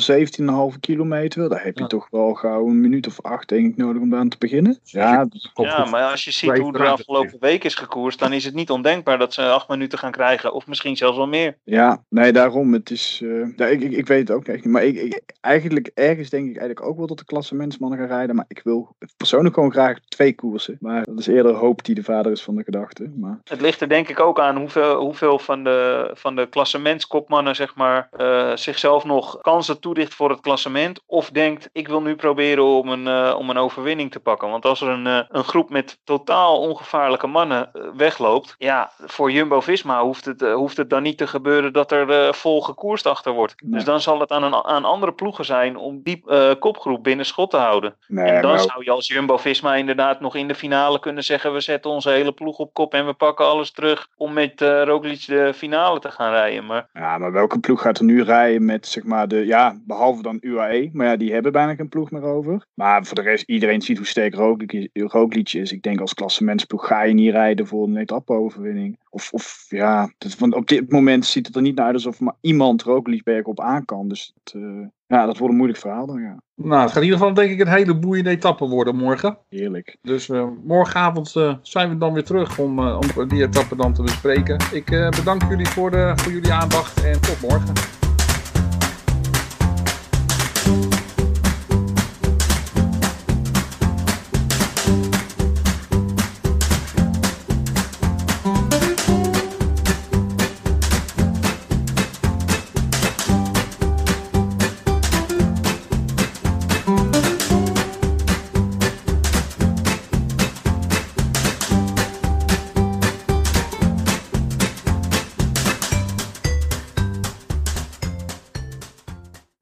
17,5 0.74 0.80
kilometer. 0.80 1.50
Daar 1.50 1.64
heb 1.64 1.76
je 1.76 1.82
Ja. 1.82 1.88
toch 1.88 2.08
wel 2.12 2.34
gauw 2.34 2.68
een 2.68 2.82
minuut 2.82 3.08
of 3.08 3.22
acht, 3.22 3.50
denk 3.50 3.72
ik, 3.72 3.78
nodig 3.78 4.02
om 4.02 4.16
aan 4.16 4.30
te 4.30 4.38
beginnen. 4.40 4.80
Ja, 4.84 5.18
dat- 5.18 5.52
Kopgroep. 5.54 5.66
Ja, 5.86 5.86
maar 5.86 6.12
als 6.12 6.24
je 6.24 6.32
ziet 6.32 6.58
hoe 6.58 6.74
er 6.74 6.80
ruimte 6.80 7.02
afgelopen 7.02 7.38
week 7.40 7.64
is 7.64 7.76
gekoerst, 7.76 8.20
dan 8.20 8.34
is 8.34 8.46
het 8.46 8.54
niet 8.54 8.70
ondenkbaar 8.70 9.18
dat 9.18 9.34
ze 9.34 9.50
acht 9.50 9.68
minuten 9.68 9.98
gaan 10.00 10.12
krijgen. 10.12 10.54
Of 10.54 10.68
misschien 10.68 10.98
zelfs 10.98 11.18
wel 11.18 11.28
meer. 11.28 11.58
ja 11.64 12.04
nee, 12.10 12.32
daarom. 12.32 12.74
Het 12.74 12.92
is, 12.92 13.07
eh, 13.22 13.56
ja, 13.56 13.66
ik, 13.66 13.82
ik, 13.82 13.92
ik 13.92 14.08
weet 14.08 14.28
het 14.28 14.38
ook. 14.38 14.66
Maar 14.66 14.84
ik, 14.84 15.22
eigenlijk, 15.42 15.92
ergens 15.94 16.30
denk 16.30 16.50
ik 16.50 16.58
eigenlijk 16.58 16.90
ook 16.90 16.98
wel 16.98 17.08
dat 17.08 17.18
de 17.18 17.26
klassementsmannen 17.26 18.00
gaan 18.00 18.08
rijden. 18.08 18.36
Maar 18.36 18.46
ik 18.48 18.62
wil 18.64 18.96
persoonlijk 19.18 19.56
gewoon 19.56 19.72
graag 19.72 20.00
twee 20.00 20.36
koersen. 20.36 20.78
Maar 20.80 21.04
dat 21.04 21.20
is 21.20 21.28
eerder 21.28 21.54
hoop 21.54 21.84
die 21.84 21.96
de 21.96 22.04
vader 22.04 22.32
is 22.32 22.44
van 22.44 22.56
de 22.56 22.64
gedachte. 22.64 23.12
Maar 23.16 23.40
Het 23.44 23.62
ligt 23.62 23.82
er 23.82 23.90
denk 23.90 24.10
ik 24.10 24.20
ook 24.20 24.40
aan 24.40 24.58
hoeveel, 24.58 25.00
hoeveel 25.00 25.40
van 25.40 25.64
de, 25.64 26.10
van 26.14 26.36
de 26.36 26.48
klassementskopmannen 26.50 27.56
zeg 27.56 27.76
maar, 27.76 28.10
eh, 28.18 28.56
zichzelf 28.56 29.04
nog 29.04 29.42
kansen 29.42 29.80
toedicht 29.80 30.14
voor 30.14 30.30
het 30.30 30.42
klassement. 30.42 31.02
Of 31.06 31.30
denkt, 31.30 31.70
ik 31.72 31.88
wil 31.88 32.02
nu 32.02 32.16
proberen 32.16 32.64
om 32.64 32.90
een, 32.90 33.08
eh, 33.08 33.36
om 33.38 33.50
een 33.50 33.58
overwinning 33.58 34.12
te 34.12 34.20
pakken. 34.20 34.50
Want 34.50 34.66
als 34.66 34.82
er 34.82 34.88
een, 34.88 35.06
een 35.06 35.44
groep 35.44 35.70
met 35.70 36.00
totaal 36.04 36.60
ongevaarlijke 36.60 37.28
mannen 37.28 37.72
wegloopt. 37.98 38.56
Ja, 38.58 38.92
voor 38.98 39.32
Jumbo-Visma 39.32 40.04
hoeft 40.04 40.26
het, 40.26 40.42
hoeft 40.42 40.78
het 40.78 40.90
dan 40.90 41.04
niet 41.04 41.18
te 41.18 41.28
gebeuren 41.28 41.74
dat 41.74 41.92
er 41.92 42.36
vol 42.36 42.62
achter 43.06 43.32
wordt. 43.34 43.56
Nee. 43.62 43.72
Dus 43.72 43.84
dan 43.84 44.02
zal 44.02 44.20
het 44.20 44.32
aan, 44.32 44.44
een, 44.44 44.66
aan 44.66 44.86
andere 44.86 45.14
ploegen 45.14 45.46
zijn 45.46 45.76
om 45.78 46.02
die 46.04 46.24
eh, 46.28 46.52
kopgroep 46.60 47.04
binnen 47.04 47.26
schot 47.26 47.50
te 47.50 47.58
houden. 47.58 47.96
nee, 48.08 48.26
En 48.26 48.42
dan 48.42 48.52
maar- 48.52 48.60
zou 48.60 48.84
je 48.84 48.92
als 48.92 49.08
Jumbo-Visma 49.08 49.76
inderdaad 49.76 50.20
nog 50.20 50.36
in 50.36 50.48
de 50.48 50.56
finale 50.56 51.00
kunnen 51.00 51.24
zeggen... 51.24 51.54
we 51.54 51.60
zetten 51.60 51.92
onze 51.92 52.10
hele 52.10 52.32
ploeg 52.32 52.58
op 52.58 52.74
kop 52.74 52.94
en 52.94 53.06
we 53.06 53.14
pakken 53.14 53.46
alles 53.46 53.72
terug... 53.72 54.08
om 54.18 54.34
met 54.34 54.62
eh 54.62 54.84
Roglic 54.84 55.26
de 55.28 55.52
finale 55.56 56.00
te 56.00 56.12
gaan 56.12 56.32
rijden. 56.32 56.66
Maar 56.66 56.90
Ja, 56.94 57.18
maar 57.18 57.32
welke 57.32 57.60
ploeg 57.60 57.82
gaat 57.82 57.98
er 57.98 58.04
nu 58.06 58.24
rijden 58.24 58.66
met, 58.66 58.88
zeg 58.88 59.04
maar, 59.04 59.28
de, 59.28 59.46
ja, 59.46 59.78
behalve 59.86 60.22
dan 60.22 60.38
UAE. 60.42 60.90
Maar 60.94 61.08
ja, 61.08 61.16
die 61.16 61.34
hebben 61.34 61.52
bijna 61.52 61.76
geen 61.76 61.90
ploeg 61.90 62.12
meer 62.12 62.24
over. 62.24 62.66
Maar 62.74 63.06
voor 63.06 63.16
de 63.16 63.22
rest, 63.22 63.44
iedereen 63.48 63.82
ziet 63.82 63.98
hoe 63.98 64.06
sterk 64.06 64.36
Roglic 64.36 64.72
is. 64.74 64.88
Roglic 64.94 65.54
is. 65.54 65.72
Ik 65.72 65.82
denk 65.82 66.00
als 66.02 66.14
klassementsploeg 66.14 66.88
ga 66.88 67.04
je 67.04 67.14
niet 67.14 67.32
rijden 67.32 67.68
voor 67.68 67.88
een 67.88 67.98
etappe-overwinning. 67.98 69.00
Of, 69.10 69.34
of 69.34 69.66
ja, 69.70 70.12
dat, 70.18 70.38
want 70.38 70.54
op 70.54 70.68
dit 70.68 70.92
moment 70.92 71.26
ziet 71.26 71.48
het 71.48 71.56
er 71.56 71.62
niet 71.62 71.76
naar 71.76 71.86
uit 71.86 71.94
alsof 71.96 72.20
maar 72.20 72.34
iemand 72.42 72.84
Roglic 72.88 73.24
bergop 73.24 73.60
aan 73.60 73.86
kan. 73.86 74.08
Dus 74.08 74.34
het, 74.44 74.54
eh, 74.54 74.86
ja, 75.08 75.26
dat 75.26 75.38
wordt 75.38 75.52
een 75.52 75.58
moeilijk 75.58 75.80
verhaal 75.80 76.06
dan, 76.06 76.22
ja. 76.22 76.38
Nou, 76.56 76.82
het 76.82 76.92
gaat 76.92 76.98
in 76.98 77.04
ieder 77.04 77.18
geval 77.18 77.34
denk 77.34 77.52
ik 77.52 77.60
een 77.60 77.68
hele 77.68 78.00
boeiende 78.00 78.30
etappe 78.30 78.68
worden 78.68 78.96
morgen. 78.96 79.38
Heerlijk. 79.50 79.98
Dus 80.02 80.30
eh, 80.30 80.48
morgenavond 80.64 81.36
eh, 81.36 81.54
zijn 81.62 81.90
we 81.90 81.98
dan 81.98 82.14
weer 82.14 82.24
terug 82.24 82.60
om, 82.60 82.80
om 82.80 83.28
die 83.28 83.44
etappe 83.44 83.76
dan 83.76 83.94
te 83.94 84.02
bespreken. 84.02 84.58
Ik 84.72 84.86
bedank 85.16 85.44
jullie 85.50 85.68
voor, 85.68 85.92
de, 85.92 86.14
voor 86.16 86.32
jullie 86.32 86.54
aandacht 86.54 87.04
en 87.04 87.22
tot 87.22 87.42
morgen. 87.42 88.07